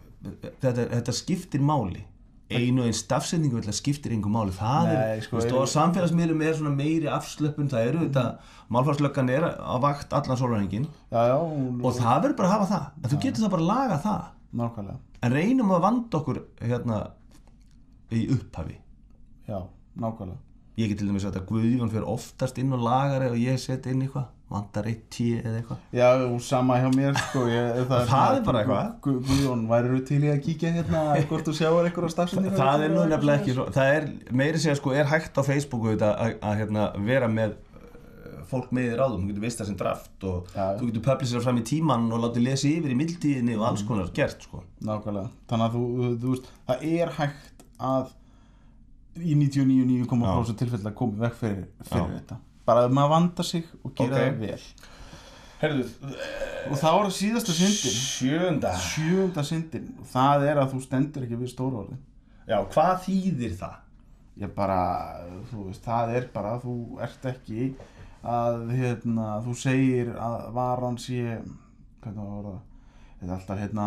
þetta, 0.62 0.88
þetta 0.96 1.14
skiptir 1.16 1.64
máli. 1.64 2.06
Einu 2.52 2.82
og 2.82 2.88
einn 2.90 2.96
stafsendingu 2.96 3.56
vill 3.56 3.70
að 3.70 3.78
skiptir 3.78 4.12
einhver 4.12 4.32
máli. 4.32 4.52
Það 4.56 4.88
Nei, 4.88 4.96
er, 5.16 5.22
sko, 5.24 5.38
veist, 5.38 5.54
og 5.56 5.70
samfélagsmiðlum 5.72 6.44
er 6.44 6.56
svona 6.58 6.74
meiri 6.76 7.08
afslöpun, 7.08 7.70
það 7.72 7.88
eru 7.88 8.02
þetta 8.06 8.24
málfarslöggan 8.72 9.32
er 9.32 9.46
á 9.56 9.76
vakt 9.80 10.12
allan 10.16 10.40
sólurhengin 10.40 10.86
já, 11.12 11.20
já 11.32 11.36
og, 11.36 11.88
það 11.96 12.22
verður 12.26 12.38
bara 12.40 12.48
að 12.48 12.54
hafa 12.56 12.70
það. 12.72 12.86
En 13.02 13.12
þú 13.12 13.20
getur 13.24 13.44
það 13.44 13.54
bara 13.56 13.66
að 13.66 13.72
laga 13.72 13.98
það. 14.06 14.22
Nákvæmlega. 14.62 15.00
En 15.22 15.36
reynum 15.36 15.72
að 15.72 15.84
vanda 15.86 16.20
okkur 16.20 16.40
hérna 16.60 17.02
í 18.12 18.24
upphafi. 18.36 18.78
Já, 19.48 19.60
nákvæmlega 19.96 20.51
ég 20.80 20.88
get 20.92 20.98
til 21.02 21.08
dæmis 21.10 21.24
að 21.28 21.40
Guðjón 21.48 21.90
fyrir 21.92 22.06
oftast 22.08 22.58
inn 22.62 22.72
og 22.72 22.80
lagari 22.86 23.26
og 23.32 23.36
ég 23.40 23.58
set 23.60 23.86
inn 23.92 24.04
eitthvað. 24.06 24.30
Vandar 24.52 24.84
eitt 24.84 25.06
tíu 25.08 25.38
eða 25.40 25.62
eitthvað. 25.62 25.78
Já, 25.96 26.08
og 26.28 26.40
sama 26.44 26.74
hjá 26.76 26.88
mér 26.92 27.14
sko. 27.16 27.46
Ég, 27.48 27.78
það, 27.88 28.02
Það 28.10 28.34
er 28.36 28.42
bara 28.44 28.60
eitthvað. 28.60 28.90
Gu- 29.06 29.22
Guðjón, 29.28 29.62
væri 29.70 30.00
til 30.10 30.18
í 30.26 30.28
að 30.28 30.40
kíkja 30.44 30.72
hérna 30.74 31.04
hvort 31.30 31.46
þú 31.48 31.54
sjáur 31.56 31.88
eitthvað 31.88 32.08
á 32.08 32.14
stafsendingu 32.16 32.58
það 32.60 32.84
er 32.84 32.92
nú 32.92 33.06
nefnilega 33.08 33.40
ekki 33.40 33.54
svo, 33.56 33.64
það 33.72 33.92
er 33.96 34.08
meiri 34.42 34.60
segja 34.60 34.76
sko 34.76 34.92
er 34.92 35.08
hægt 35.08 35.40
á 35.40 35.42
Facebooku 35.48 35.94
þetta 35.94 36.10
að, 36.20 36.34
að 36.50 36.60
hérna, 36.60 36.84
vera 37.08 37.30
með 37.32 37.54
uh, 37.56 38.38
fólk 38.52 38.68
með 38.76 38.90
í 38.90 38.94
ráðum, 39.00 39.24
þú 39.24 39.32
getur 39.32 39.46
veist 39.48 39.62
það 39.62 39.70
sem 39.72 39.80
draft 39.80 40.28
og 40.28 40.52
Já. 40.52 40.66
þú 40.82 40.90
getur 40.90 41.06
publisera 41.08 41.44
fram 41.48 41.60
í 41.62 41.66
tíman 41.72 42.08
og 42.12 42.24
látið 42.26 42.44
lesa 42.50 42.68
yfir 42.68 42.92
í 42.92 42.98
mildtíðinni 43.00 43.56
og 43.56 43.64
alls 43.70 43.86
konar 43.88 44.12
gert 44.20 44.44
sko. 44.44 44.60
Nákvæmlega, 44.84 45.32
þannig 45.48 45.70
að 45.70 45.78
þú, 45.78 45.86
þú, 45.96 46.12
þú 46.26 46.34
veist 46.36 46.52
það 46.68 46.84
er 46.92 47.16
hægt 47.22 47.64
að 47.80 48.12
í 49.20 49.34
99,9% 49.36 50.56
tilfell 50.62 50.80
að 50.88 50.94
koma 50.98 51.26
vekk 51.26 51.36
fyrir, 51.40 51.66
fyrir 51.84 52.14
þetta. 52.16 52.38
Bara 52.66 52.86
að 52.86 52.94
maður 52.96 53.10
vanda 53.16 53.42
sig 53.46 53.64
og 53.84 53.94
gera 53.98 54.14
Ok. 54.14 54.22
það 54.22 54.38
vel. 54.38 54.60
Herðu, 55.62 55.84
og 56.70 56.78
það 56.80 57.10
síðasta 57.14 57.54
syndin. 57.54 57.98
sjönda 58.02 58.72
sjönda 58.82 59.44
syndin. 59.46 59.88
Og 60.00 60.06
það 60.10 60.46
er 60.50 60.56
að 60.62 60.72
þú 60.74 60.80
stendur 60.82 61.22
ekki 61.26 61.38
við 61.38 61.52
stóra 61.52 61.82
orðin 61.84 62.00
Já, 62.48 62.58
hvað 62.64 62.96
þýðir 63.04 63.56
það? 63.60 63.76
ég 64.42 64.54
bara, 64.56 64.78
þú 65.52 65.66
veist, 65.68 65.84
það 65.84 66.14
er 66.16 66.26
bara 66.34 66.54
þú 66.58 66.74
ert 67.04 67.26
ekki 67.28 67.74
að 68.24 68.70
hérna, 68.72 69.26
þú 69.44 69.54
segir 69.60 70.08
að 70.16 70.52
varan 70.56 70.96
sé 70.98 71.18
hvernig 72.02 72.26
var 72.32 72.46
það? 72.48 72.60
Þetta 73.20 73.28
er 73.28 73.34
alltaf 73.36 73.58
hérna 73.62 73.86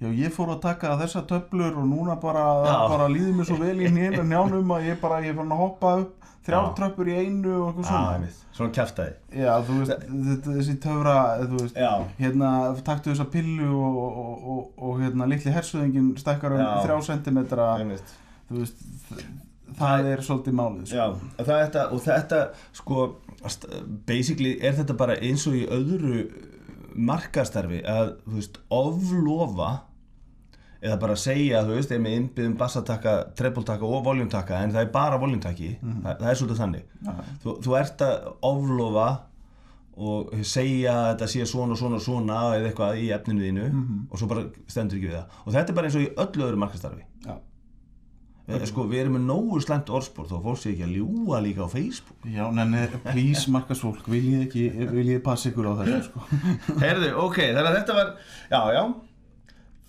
já 0.00 0.08
ég 0.16 0.32
fór 0.32 0.54
að 0.54 0.62
taka 0.64 0.94
þessa 1.00 1.22
töflur 1.28 1.74
og 1.76 1.84
núna 1.90 2.14
bara, 2.20 2.44
Já. 2.64 2.76
bara 2.88 3.08
líður 3.12 3.34
mér 3.40 3.48
svo 3.50 3.58
vel 3.60 3.76
í 3.80 3.90
nýjum 3.92 4.28
njánum 4.32 4.70
að 4.76 4.86
ég 4.90 5.00
bara, 5.02 5.18
ég 5.24 5.34
er 5.34 5.38
fann 5.40 5.52
að 5.52 5.60
hoppa 5.60 5.90
upp 6.04 6.28
þrjár 6.46 6.64
Já. 6.70 6.70
tröppur 6.78 7.10
í 7.12 7.16
einu 7.20 7.50
og 7.58 7.66
eitthvað 7.68 7.88
svona 7.90 8.14
einmitt. 8.14 8.38
Svona 8.56 8.72
kjaftaði 8.76 9.42
já, 9.42 9.50
þú 9.66 9.76
veist, 9.80 10.06
þetta, 10.30 10.54
þessi 10.56 10.76
töfra 10.84 11.16
þú 11.44 11.58
veist, 11.60 11.76
Já, 11.76 11.90
hérna, 12.18 12.48
taktu 12.88 13.12
þessa 13.12 13.26
pillu 13.34 13.68
og, 13.76 14.00
og, 14.00 14.48
og, 14.54 14.64
og 14.88 14.96
hérna, 15.04 15.28
litli 15.30 15.52
hersöðingin 15.54 16.08
stekkar 16.20 16.56
um 16.56 16.62
Já. 16.64 16.70
þrjá 16.86 16.96
sentimetra 17.10 17.68
þú 17.84 18.56
veist, 18.62 18.82
það 19.78 20.08
er 20.14 20.24
svolítið 20.26 20.56
málið 20.58 20.88
sko. 20.90 20.96
Já, 20.96 21.04
og 21.44 21.50
þetta, 21.52 21.84
og 21.94 22.02
þetta 22.08 22.40
sko, 22.80 23.04
basically 24.08 24.56
er 24.64 24.74
þetta 24.80 24.96
bara 25.04 25.20
eins 25.20 25.44
og 25.48 25.60
í 25.60 25.66
öðru 25.70 26.24
markastarfi 26.96 27.84
að, 27.86 28.16
þú 28.26 28.40
veist, 28.40 28.58
oflofa 28.74 29.70
eða 30.80 30.98
bara 31.00 31.16
segja, 31.20 31.64
þú 31.66 31.74
veist, 31.76 31.90
er 31.92 32.00
með 32.00 32.14
innbyggðum 32.18 32.54
bassataka, 32.60 33.16
treppultaka 33.36 33.84
og 33.84 34.04
voljumtaka 34.06 34.62
en 34.64 34.72
það 34.72 34.86
er 34.86 34.92
bara 34.94 35.18
voljumtaki, 35.20 35.74
það, 35.82 36.14
það 36.22 36.30
er 36.30 36.38
svolítið 36.40 36.62
þannig. 36.62 36.86
Já. 37.04 37.12
þú, 37.42 37.56
þú 37.66 37.76
ert 37.82 38.06
að 38.06 38.30
oflofa 38.50 39.08
og 40.00 40.32
segja 40.48 40.94
að 40.96 41.06
þetta 41.10 41.26
sé 41.34 41.44
svona 41.50 41.74
og 41.76 41.80
svona 41.82 41.98
og 41.98 42.04
svona 42.06 42.40
eða 42.56 42.70
eitthvað 42.70 43.02
í 43.02 43.10
efninu 43.12 43.44
þínu 43.44 43.64
og 44.08 44.16
svo 44.16 44.28
bara 44.30 44.46
stendur 44.70 44.96
ekki 44.96 45.10
við 45.10 45.18
það. 45.18 45.38
Og 45.44 45.52
þetta 45.58 45.72
er 45.74 45.76
bara 45.80 45.90
eins 45.90 45.98
og 46.00 46.04
í 46.06 46.10
öllu 46.24 46.46
öðru 46.46 46.60
markastarfi 46.62 47.04
Já. 47.26 47.34
Eh, 48.50 48.64
Sko, 48.66 48.86
við 48.90 49.02
erum 49.04 49.18
með 49.18 49.26
nógu 49.28 49.60
slæmt 49.62 49.90
orðspor 49.94 50.26
þó 50.30 50.38
fólk 50.42 50.58
sé 50.62 50.72
ekki 50.72 50.86
að 50.86 50.94
ljúga 50.96 51.42
líka 51.44 51.66
á 51.66 51.70
Facebook. 51.70 52.24
Já, 52.26 52.42
nenni, 52.56 52.80
please 53.04 53.52
markasfólk, 53.52 54.08
viljið 54.10 54.46
ekki, 54.48 54.64
viljið 54.90 55.20
passa 55.26 55.52
ykkur 55.52 55.68
á 55.70 55.74
þessu, 55.82 56.00
sko. 56.08 56.24
Heyrðu, 56.82 57.12
ok, 57.26 57.38
þannig 57.52 57.68
að 57.68 57.78
þetta 57.78 57.98
var 58.00 58.10
Já, 58.50 58.60
já 58.74 58.82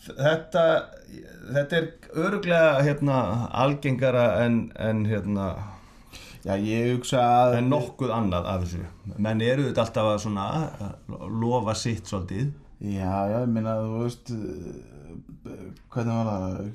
Þetta, 0.02 0.64
þetta 1.54 1.78
er 1.78 1.90
öruglega 2.18 2.82
hérna, 2.82 3.18
algengara 3.64 4.26
en, 4.46 4.64
en, 4.82 5.06
hérna, 5.06 5.52
Já, 6.42 6.56
ég 6.58 6.96
hugsa 6.96 7.22
að... 7.22 7.60
en 7.60 7.70
nokkuð 7.70 8.14
annað 8.16 8.48
af 8.50 8.64
þessu. 8.64 8.88
Menn 9.22 9.44
eru 9.46 9.68
þetta 9.68 9.84
alltaf 9.86 10.10
að 10.10 10.22
svona 10.24 10.48
að 10.88 11.28
lofa 11.44 11.76
sitt 11.78 12.10
svolítið. 12.10 12.50
Já, 12.82 13.14
já, 13.30 13.38
ég 13.44 13.52
meina, 13.54 13.76
þú 13.78 14.00
veist 14.08 14.32
hvernig 15.92 16.16
var 16.16 16.30
það? 16.32 16.72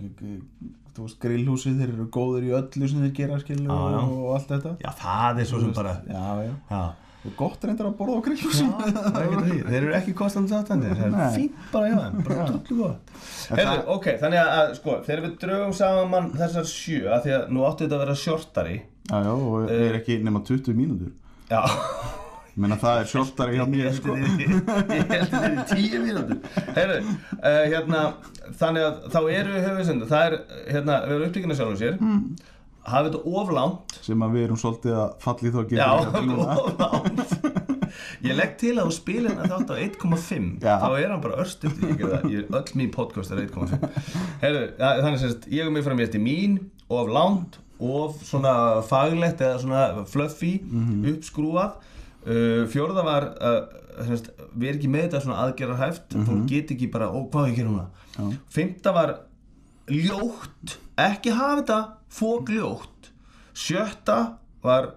Þú 0.97 1.05
veist, 1.05 1.19
grillhúsið 1.21 1.81
þeir 1.81 1.91
eru 1.93 2.07
góður 2.15 2.47
í 2.47 2.53
öllu 2.57 2.89
sem 2.89 3.03
þeir 3.05 3.17
gera, 3.19 3.41
já. 3.43 3.75
og 3.75 4.31
allt 4.37 4.53
þetta. 4.55 4.77
Já, 4.81 4.91
það 5.03 5.43
er 5.43 5.51
svo 5.51 5.61
sem 5.61 5.75
bara 5.77 5.97
Já, 6.07 6.23
já, 6.47 6.55
Já, 6.71 6.81
og 7.27 7.33
gott 7.39 7.65
reyndar 7.67 7.89
að 7.91 7.97
borða 7.99 8.17
á 8.17 8.21
því. 8.25 9.57
Þeir 9.67 9.79
eru 9.83 9.95
ekki 9.99 10.15
kostandi 10.19 10.53
satandi 10.55 10.93
Það 10.97 11.17
er 11.21 11.35
fínt 11.37 11.71
bara 11.73 11.91
hjá 11.91 11.97
þeim. 12.03 12.25
Bara 12.27 12.37
Já. 12.39 12.47
drullu 12.53 12.79
gott. 12.83 13.15
Það- 13.47 13.89
ok, 13.97 14.07
þannig 14.23 14.43
að, 14.43 14.75
sko, 14.81 14.99
þegar 15.07 15.25
við 15.27 15.39
drögum 15.45 15.75
saman 15.81 16.31
þessar 16.37 16.69
sjö 16.71 17.03
að 17.12 17.27
Því 17.27 17.35
að 17.39 17.49
nú 17.57 17.67
áttu 17.69 17.87
þetta 17.87 17.99
að 17.99 18.05
vera 18.07 18.19
shortari. 18.23 18.77
Já, 19.11 19.17
já, 19.23 19.33
og 19.35 19.59
Eh. 19.62 19.75
það 19.75 19.89
er 19.91 19.99
ekki 20.01 20.23
nema 20.23 20.41
20 20.47 20.75
mínútur. 20.75 21.12
Já. 21.51 21.62
Ég 22.57 22.62
meina, 22.65 22.77
það 22.81 23.01
er 23.03 23.09
sjálftari 23.11 23.57
hjá 23.59 23.65
mér, 23.69 23.85
Ég 23.91 23.97
sko 23.99 24.15
held 24.17 24.39
að 24.73 24.87
þetta 25.11 25.41
er 25.45 25.57
í 25.57 25.65
tíu 25.69 25.99
mínútur. 26.01 26.39
Heyrðu, 26.73 27.01
uh, 27.37 27.65
hérna 27.69 28.15
Þannig 28.57 28.85
að 28.87 29.11
þá 29.12 29.19
eru 29.35 29.57
höfusend 29.67 30.05
Það 30.09 30.23
er, 30.27 30.37
hérna, 30.71 30.97
við 31.05 31.15
erum 31.17 31.25
upptíkina 31.29 31.57
sjálfum 31.59 31.77
sér. 31.81 31.99
Mm. 32.01 32.37
Hafið 32.87 33.09
þetta 33.11 33.37
oflánt 33.40 33.94
sem 34.07 34.22
að 34.22 34.35
við 34.37 34.44
erum 34.46 34.61
svolítið 34.61 34.99
að 35.03 35.14
falli 35.25 35.53
þá 35.55 35.61
núna. 36.27 36.57
oflánt 36.62 37.37
Ég 38.27 38.37
legg 38.37 38.57
til 38.61 38.75
að 38.77 38.88
þú 38.88 38.94
spilir 38.96 39.35
þetta 39.35 39.49
þátt 39.53 39.72
á 39.72 39.77
1,5 39.87 40.49
Já. 40.64 40.75
Þá 40.83 40.88
er 40.99 41.12
hann 41.12 41.22
bara 41.25 41.38
örstuð 41.42 41.77
gera 42.01 42.20
öll 42.27 42.72
mín 42.79 42.92
podcast 42.94 43.33
er 43.35 43.42
1,5 43.46 43.87
Heyrðu, 44.42 44.64
ja, 44.81 44.90
þannig 45.03 45.22
semst 45.22 45.49
Ég 45.53 45.68
og 45.68 45.75
mig 45.75 45.87
fram 45.87 46.03
ég 46.03 46.11
eftir 46.11 46.22
mín, 46.22 46.59
of 46.92 47.11
langt 47.12 47.59
Of 47.77 48.22
svona 48.25 48.83
faglegt 48.88 49.42
eða 49.44 49.59
svona 49.61 50.07
fluffy, 50.09 50.55
uppskrúað 51.12 51.75
uh, 52.25 52.62
Fjórða 52.72 53.05
var 53.05 53.29
uh, 53.37 53.59
semst, 54.07 54.31
Við 54.57 54.70
erum 54.70 54.81
ekki 54.81 54.92
með 54.92 55.05
þetta 55.07 55.20
svona 55.25 55.42
aðgerðarhæft. 55.44 56.16
Fólk 56.27 56.46
get 56.51 56.72
ekki 56.72 56.88
bara, 56.92 57.11
ó 57.12 57.18
hvað 57.29 57.51
að 57.51 57.59
gera 57.59 57.72
núna? 57.72 57.87
Já. 58.16 58.25
Fymta 58.57 58.92
var 58.96 59.12
ljótt. 59.92 60.79
Ekki 60.96 61.35
hafa 61.37 61.61
þetta 61.61 61.79
fógljótt 62.16 63.11
Sjötta 63.57 64.18
var 64.64 64.90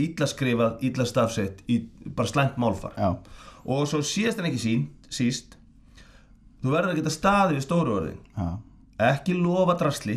illa 0.00 0.26
skrifað, 0.28 0.78
illa 0.86 1.04
stafsett 1.08 1.60
í 1.68 1.82
bara 2.06 2.30
slæmt 2.30 2.56
málfar. 2.60 2.94
Já, 2.96 3.10
og 3.68 3.88
svo 3.90 4.00
síðast 4.06 4.40
en 4.40 4.48
ekki 4.48 4.62
sín, 4.62 4.86
síst 5.12 5.58
þú 6.62 6.72
verður 6.72 6.94
að 6.94 7.00
geta 7.02 7.12
staðið 7.12 7.58
við 7.58 7.66
stóru 7.66 7.96
orðin. 7.98 8.22
Já, 8.38 8.48
ekki 9.10 9.36
lofa 9.36 9.76
drasli 9.82 10.16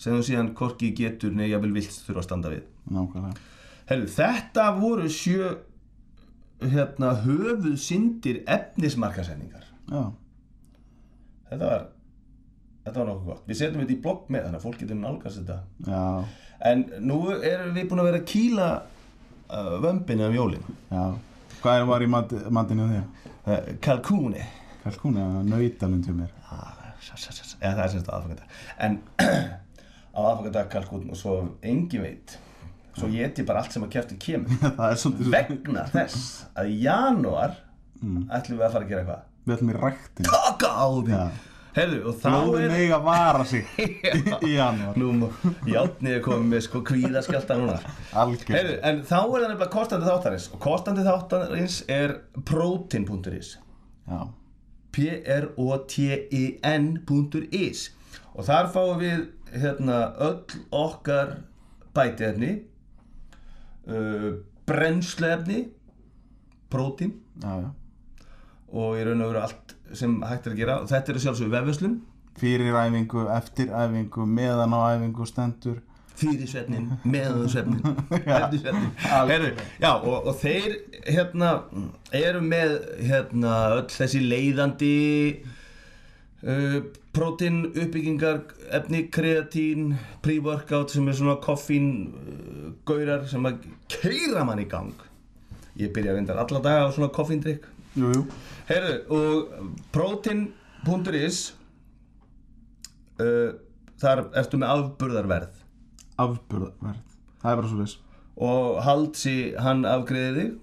sem 0.00 0.16
þú 0.16 0.22
síðan 0.24 0.54
hvorki 0.56 0.92
getur 0.96 1.36
nei 1.36 1.50
jafnvel 1.50 1.74
vilt 1.76 2.00
þurfa 2.06 2.22
að 2.22 2.28
standa 2.28 2.54
við. 2.54 2.64
Nákvæmlega. 2.96 3.44
Herru, 3.90 4.08
þetta 4.16 4.66
voru 4.78 5.10
sjö 5.12 5.52
hérna 6.64 7.12
höfuð 7.26 7.74
syndir 7.78 8.38
efnismarkasetningar 8.48 9.66
Já, 9.90 10.00
þetta 11.50 11.68
var 11.68 11.84
þetta 12.86 12.98
var 13.02 13.08
nokkuð 13.10 13.30
gott. 13.32 13.44
Við 13.50 13.58
setjum 13.60 13.82
þetta 13.84 13.94
í 13.96 14.00
blogg 14.06 14.28
með 14.32 14.44
þannig 14.46 14.58
að 14.60 14.64
fólk 14.66 14.78
getur 14.82 15.00
nálgast 15.02 15.40
þetta. 15.42 15.58
Já, 15.86 16.02
en 16.70 16.84
nú 17.10 17.18
erum 17.36 17.74
við 17.76 17.88
búin 17.90 18.02
að 18.04 18.08
vera 18.10 18.20
að 18.22 18.28
kýla 18.32 18.68
uh, 19.50 19.74
vömbinu 19.84 20.28
um 20.30 20.36
jólin. 20.38 20.64
Já. 20.94 21.04
Hvað 21.60 21.80
er 21.82 21.86
var 21.90 22.04
í 22.06 22.08
mat, 22.14 22.32
matinu 22.54 22.88
þér? 22.92 23.04
uh, 23.50 23.68
kalkúni. 23.84 24.46
Kalkún 24.86 25.16
eða 25.18 25.42
nautalund 25.50 26.06
hjá 26.06 26.14
mér. 26.14 26.32
Ah, 26.46 26.94
sa- 27.02 27.18
sa- 27.18 27.34
sa- 27.34 27.58
eða 27.60 27.74
það 27.80 27.84
er 27.84 27.94
semst 27.96 28.10
aðfangadag 28.14 28.58
en 28.86 28.98
á 30.16 30.18
aðfangadag 30.22 30.68
kalkún 30.72 31.08
og 31.10 31.18
svo 31.18 31.32
engin 31.66 32.04
veit 32.06 32.36
svo 32.96 33.08
ég 33.12 33.34
ég 33.36 33.44
bara 33.48 33.60
allt 33.64 33.74
sem 33.74 33.82
að 33.84 33.90
kjæfti 33.96 34.16
kemur. 34.22 34.54
Það 34.78 35.28
vegna 35.34 35.82
þess 35.92 36.46
að 36.56 36.70
í 36.72 36.78
janúar 36.86 37.58
ætlum 38.00 38.56
við 38.60 38.64
að 38.68 38.72
fara 38.76 38.84
að 38.86 38.88
gera 38.92 39.02
eitthvað. 39.02 39.26
Við 39.46 39.54
ætlum 39.56 39.72
í 39.72 39.76
ræktin 39.76 40.28
taka 40.30 40.70
á 40.72 40.86
því. 40.94 41.12
Já. 41.12 41.26
Heyrðu 41.76 41.98
og 42.10 42.14
þá 42.20 42.28
Blóðin 42.32 42.64
er 42.66 42.74
eiga 42.80 42.96
að 42.96 43.04
vara 43.06 43.44
sig 43.48 43.64
í 44.48 44.50
janúar. 44.54 44.96
Nú 44.98 45.28
játnið 45.68 46.12
er 46.16 46.22
komið 46.24 46.48
með 46.52 46.60
sko 46.66 46.78
kvíðaskjálta 46.88 47.52
núna. 47.60 47.76
Algjör 48.16 48.56
heyrðu 48.56 48.76
en 48.90 48.96
þá 49.04 49.18
er 49.20 49.26
það 49.26 49.44
nefnilega 49.44 49.74
kostandi 49.76 50.08
þáttarins. 50.08 50.46
Og 50.52 50.58
kostandi 50.66 51.02
þáttarins 51.06 51.76
er 51.92 52.10
protein.is 52.48 53.48
Já, 54.06 54.20
p-r-o-t-i-n.is 54.96 55.46
og 58.36 58.42
þar 58.46 58.66
fáum 58.72 58.98
við 59.00 59.20
hérna 59.56 59.98
öll 60.22 60.44
okkar 60.76 61.28
bætiefni 61.96 62.52
uh, 63.88 64.30
brennsluefni 64.68 65.58
prótín. 66.70 67.12
Já, 67.42 67.52
já 67.64 67.70
og 68.72 68.98
í 68.98 69.04
raun 69.06 69.22
og 69.22 69.32
veru 69.32 69.42
allt 69.44 69.74
sem 69.94 70.16
hægt 70.26 70.46
er 70.46 70.54
að 70.54 70.60
gera. 70.60 70.76
Þetta 70.90 71.12
er 71.12 71.20
sjálfsögur 71.24 71.52
vefverslun. 71.54 71.98
Fyrir 72.36 72.76
æfingu, 72.76 73.26
eftir 73.32 73.70
æfingu, 73.72 74.26
meðan 74.28 74.74
á 74.76 74.80
æfingu 74.96 75.26
stendur. 75.28 75.78
Fyrir 76.16 76.48
svefnin, 76.48 76.88
meðan 77.04 77.48
svefnin 77.52 77.82
eftir 78.38 78.62
svefnin. 78.62 78.90
Heru, 79.04 79.50
já, 79.82 79.90
og, 79.92 80.28
og 80.30 80.38
þeir 80.40 80.78
hérna 81.04 81.50
eru 82.16 82.40
með 82.44 82.76
hérna 83.04 83.56
öll 83.76 83.90
þessi 83.92 84.22
leiðandi 84.24 84.94
uh, 86.40 86.78
prótín 87.16 87.66
uppbyggingar 87.68 88.46
efni, 88.80 89.04
kreatín 89.12 89.92
pre-workout 90.24 90.92
sem 90.92 91.08
er 91.08 91.20
svona 91.20 91.36
koffín 91.44 91.90
uh, 92.16 92.72
gaurar 92.88 93.28
sem 93.28 93.44
að 93.48 93.68
keira 93.92 94.44
mann 94.48 94.64
í 94.64 94.68
gang. 94.72 94.96
Ég 95.76 95.92
byrja 95.92 96.14
að 96.14 96.22
vinda 96.22 96.40
alla 96.40 96.64
daga 96.64 96.88
á 96.88 96.94
svona 96.96 97.12
koffíndrykk 97.12 97.75
Jú, 97.96 98.12
jú. 98.12 98.24
Heyrðu, 98.68 98.96
og 99.16 99.76
protein.is 99.94 101.42
uh, 103.20 103.54
þar 104.00 104.26
ertu 104.36 104.60
með 104.60 104.74
afburðarverð. 104.74 105.62
Afburðarverð. 106.20 107.16
Það 107.40 107.52
er 107.52 107.62
bara 107.62 107.70
svo 107.70 107.80
viss 107.84 108.02
og 108.36 108.82
Haldsi 108.84 109.54
hann 109.60 109.84
afgreði 109.88 110.36
þig. 110.36 110.62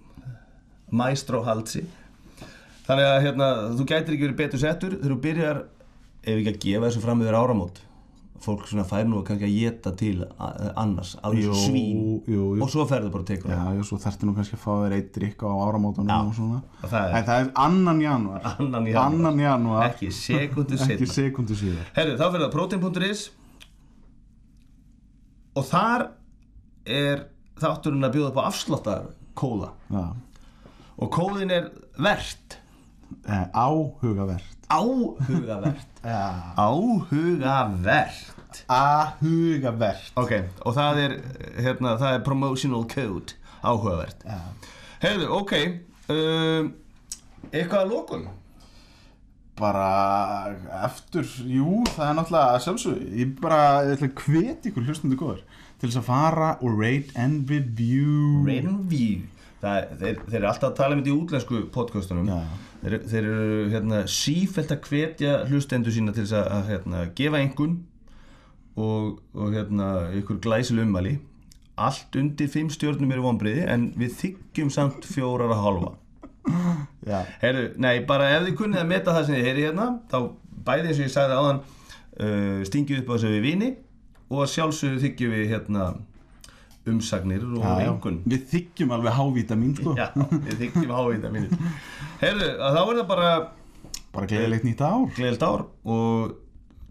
Maestro 0.93 1.41
Haldsi 1.41 1.87
þannig 2.85 3.07
að 3.07 3.23
hérna, 3.23 3.47
þú 3.73 3.85
gætir 3.89 4.13
ekki 4.13 4.27
verið 4.27 4.41
betur 4.43 4.61
settur 4.61 4.93
þegar 4.99 5.13
þú 5.13 5.19
byrjar 5.23 5.59
ef 6.21 6.35
ekki 6.35 6.51
að 6.51 6.59
gefa 6.65 6.85
þessu 6.85 7.01
fram 7.01 7.23
yfir 7.23 7.37
áramót 7.39 7.79
fólk 8.41 8.65
svona 8.67 8.83
fær 8.83 9.05
nú 9.07 9.21
kannski 9.23 9.45
að 9.45 9.53
geta 9.59 9.91
til 9.95 10.23
a- 10.39 10.73
annars, 10.81 11.15
alveg 11.23 11.43
Jú, 11.45 11.53
svín. 11.53 11.99
jú, 12.27 12.55
jú. 12.57 12.61
og 12.63 12.69
svo 12.69 12.83
ferðu 12.89 13.11
bara 13.11 13.23
að 13.23 13.27
teka 13.27 13.49
Já, 13.49 13.73
já, 13.77 13.83
svo 13.87 13.97
þarftu 14.01 14.25
nú 14.27 14.33
kannski 14.35 14.55
að 14.57 14.63
fá 14.65 14.71
þér 14.83 14.95
eitt 14.97 15.13
drikk 15.13 15.43
á 15.45 15.49
áramótunum 15.53 16.09
Já. 16.09 16.19
og 16.27 16.33
svona. 16.35 16.61
það 16.81 17.03
er- 17.09 17.15
En 17.17 17.23
það 17.25 17.39
er 17.45 17.51
annan 17.55 18.01
janúar. 18.01 18.41
Annan 18.59 18.85
janúar. 18.85 19.05
Annan 19.05 19.37
janúar. 19.39 19.85
Ekki 19.93 20.07
sekundu 20.11 20.73
Ekki 20.73 20.85
setna 20.85 21.07
sekundu 21.13 21.55
síðar. 21.55 21.85
Herru, 21.95 22.17
þá 22.17 22.25
fyrir 22.31 22.45
það 22.47 22.51
protein.is 22.51 23.29
og 25.55 25.65
þar 25.69 26.07
er 26.85 27.25
þátturinn 27.61 28.03
að 28.07 28.13
bjóða 28.15 28.29
upp 28.33 28.39
á 28.41 28.43
afsláttar 28.49 29.03
kóða 29.37 29.69
Já. 29.93 30.05
Og 30.99 31.09
kóðin 31.11 31.51
er 31.51 31.71
verðt 31.97 32.57
eh, 33.27 33.45
Áhugavert. 33.53 34.59
Áhugavert. 34.73 35.87
Já. 36.03 36.53
Áhugavert. 36.57 38.33
Áhugavert. 38.67 40.11
Ok, 40.19 40.33
og 40.65 40.75
það 40.77 41.01
er 41.05 41.17
hérna, 41.57 41.95
það 42.01 42.17
er 42.17 42.23
promotional 42.27 42.85
code. 42.91 43.37
Áhugavert. 43.63 44.25
Já. 44.27 44.39
Heyrðu, 45.03 45.27
ok 45.35 45.51
um, 46.13 46.69
eitthvað 47.51 47.81
að 47.81 47.89
lókun 47.91 48.21
bara 49.59 49.87
eftir, 50.87 51.27
jú, 51.45 51.81
það 51.93 52.07
er 52.07 52.15
náttúrulega 52.17 52.61
sjálfsög, 52.63 53.01
ég 53.19 53.33
bara, 53.43 53.59
ég 53.85 53.97
ætla 53.97 54.07
að 54.09 54.21
hvet 54.23 54.69
ykkur 54.69 54.87
hlustundu 54.87 55.17
góður 55.19 55.43
til 55.77 55.89
þess 55.89 55.99
að 55.99 56.07
fara 56.07 56.49
og 56.63 56.79
rate 56.79 57.11
and 57.19 57.51
review. 57.51 58.39
Rate 58.47 58.63
and 58.63 58.87
Review 58.87 59.27
Það, 59.63 59.89
þeir, 60.01 60.21
þeir 60.27 60.37
eru 60.41 60.49
alltaf 60.49 60.69
að 60.69 60.77
tala 60.81 60.95
um 60.95 61.01
þetta 61.01 61.11
í 61.13 61.15
útlensku 61.15 61.59
podcastunum. 61.71 62.31
Þeir, 62.83 62.95
þeir 63.07 63.27
eru 63.31 63.59
hérna, 63.71 64.03
sífælt 64.11 64.73
að 64.75 64.89
hvetja 64.89 65.35
hlustendur 65.47 65.95
sína 65.95 66.15
til 66.15 66.25
að, 66.27 66.49
að 66.57 66.71
hérna, 66.73 67.03
gefa 67.15 67.39
einhvern 67.39 67.77
og, 68.75 69.21
og 69.31 69.55
hérna, 69.55 69.89
ykkur 70.19 70.41
glæsil 70.43 70.83
ummæli. 70.83 71.15
Allt 71.79 72.19
undir 72.19 72.51
fimm 72.51 72.67
stjórnum 72.69 73.15
eru 73.15 73.23
vonbriði 73.23 73.63
en 73.71 73.87
við 73.97 74.17
þykjum 74.19 74.69
samt 74.73 75.07
fjórar 75.09 75.55
að 75.55 75.63
halva 75.63 75.93
Já, 77.07 77.23
Heyrðu, 77.41 77.63
nei, 77.81 78.03
bara 78.07 78.29
ef 78.35 78.45
þið 78.47 78.55
kunnið 78.59 78.81
að 78.81 78.89
meta 78.89 79.13
það 79.15 79.25
sem 79.27 79.37
þið 79.37 79.45
heyri 79.47 79.63
hérna 79.65 79.85
þá 80.11 80.17
bæði 80.67 80.89
eins 80.89 80.99
og 80.99 81.05
ég 81.05 81.13
sagði 81.13 81.37
áðan 81.39 81.61
uh, 81.63 82.59
stingið 82.67 83.01
upp 83.01 83.11
á 83.11 83.13
þessu 83.13 83.31
við 83.31 83.45
vini 83.47 83.69
og 84.27 84.41
að 84.43 84.51
sjálfsögðu 84.53 85.01
þykjum 85.05 85.35
við 85.37 85.45
hérna 85.53 85.85
umsagnir 86.89 87.43
og 87.47 87.63
já, 87.63 87.73
já. 87.79 87.89
einhvern 87.89 88.21
Við 88.27 88.45
þykjum 88.51 88.93
alveg 88.97 89.17
hávítamin 89.17 89.75
sko. 89.77 89.93
Já, 89.99 90.07
við 90.15 90.55
þykjum 90.65 90.95
Heyrðu, 92.23 92.49
að 92.59 92.77
þá 92.77 92.81
er 92.83 92.97
það 92.97 93.05
bara 93.11 93.33
Bara 94.13 94.29
gleðilegt 94.29 94.65
nýtt 94.67 94.81
ár. 94.85 95.05
Gleðilt 95.15 95.45
ár 95.45 95.63
og 95.89 96.33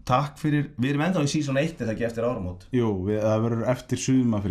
takk 0.03 0.39
fyrir, 0.41 0.65
við 0.75 0.89
erum 0.91 1.05
ennþá 1.05 1.21
í 1.23 1.29
season 1.31 1.59
1 1.61 1.83
eða 1.85 1.93
ekki 1.93 2.07
eftir 2.09 2.25
áramót? 2.27 2.65
Jú, 2.75 2.89
við, 3.07 3.21
það 3.23 3.45
verður 3.45 3.69
eftir 3.71 4.01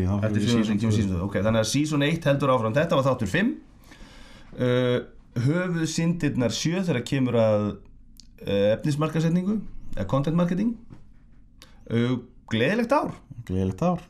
þá. 0.08 0.14
Eftir 0.28 0.46
tvö. 0.46 0.52
season, 0.54 1.18
ok, 1.26 1.36
þannig 1.44 1.60
að 1.60 1.68
season 1.68 2.06
1 2.06 2.28
heldur 2.30 2.52
áfram. 2.54 2.76
Þetta 2.78 2.98
var 2.98 3.08
þáttur 3.10 3.32
5 3.34 3.50
uh, 4.56 4.96
höfuð 5.48 5.84
syndirnar 5.92 6.56
sjö 6.56 6.80
þegar 6.80 7.04
kemur 7.12 7.38
að 7.42 7.66
uh, 7.66 8.70
efnismarkasetningu 8.78 9.58
eða 9.98 10.08
content 10.08 10.40
marketing. 10.40 10.72
Uh, 11.92 12.22
gleðilegt 12.48 12.96
ár. 12.96 13.12
Gleðilegt 13.44 13.84
ár 13.84 14.08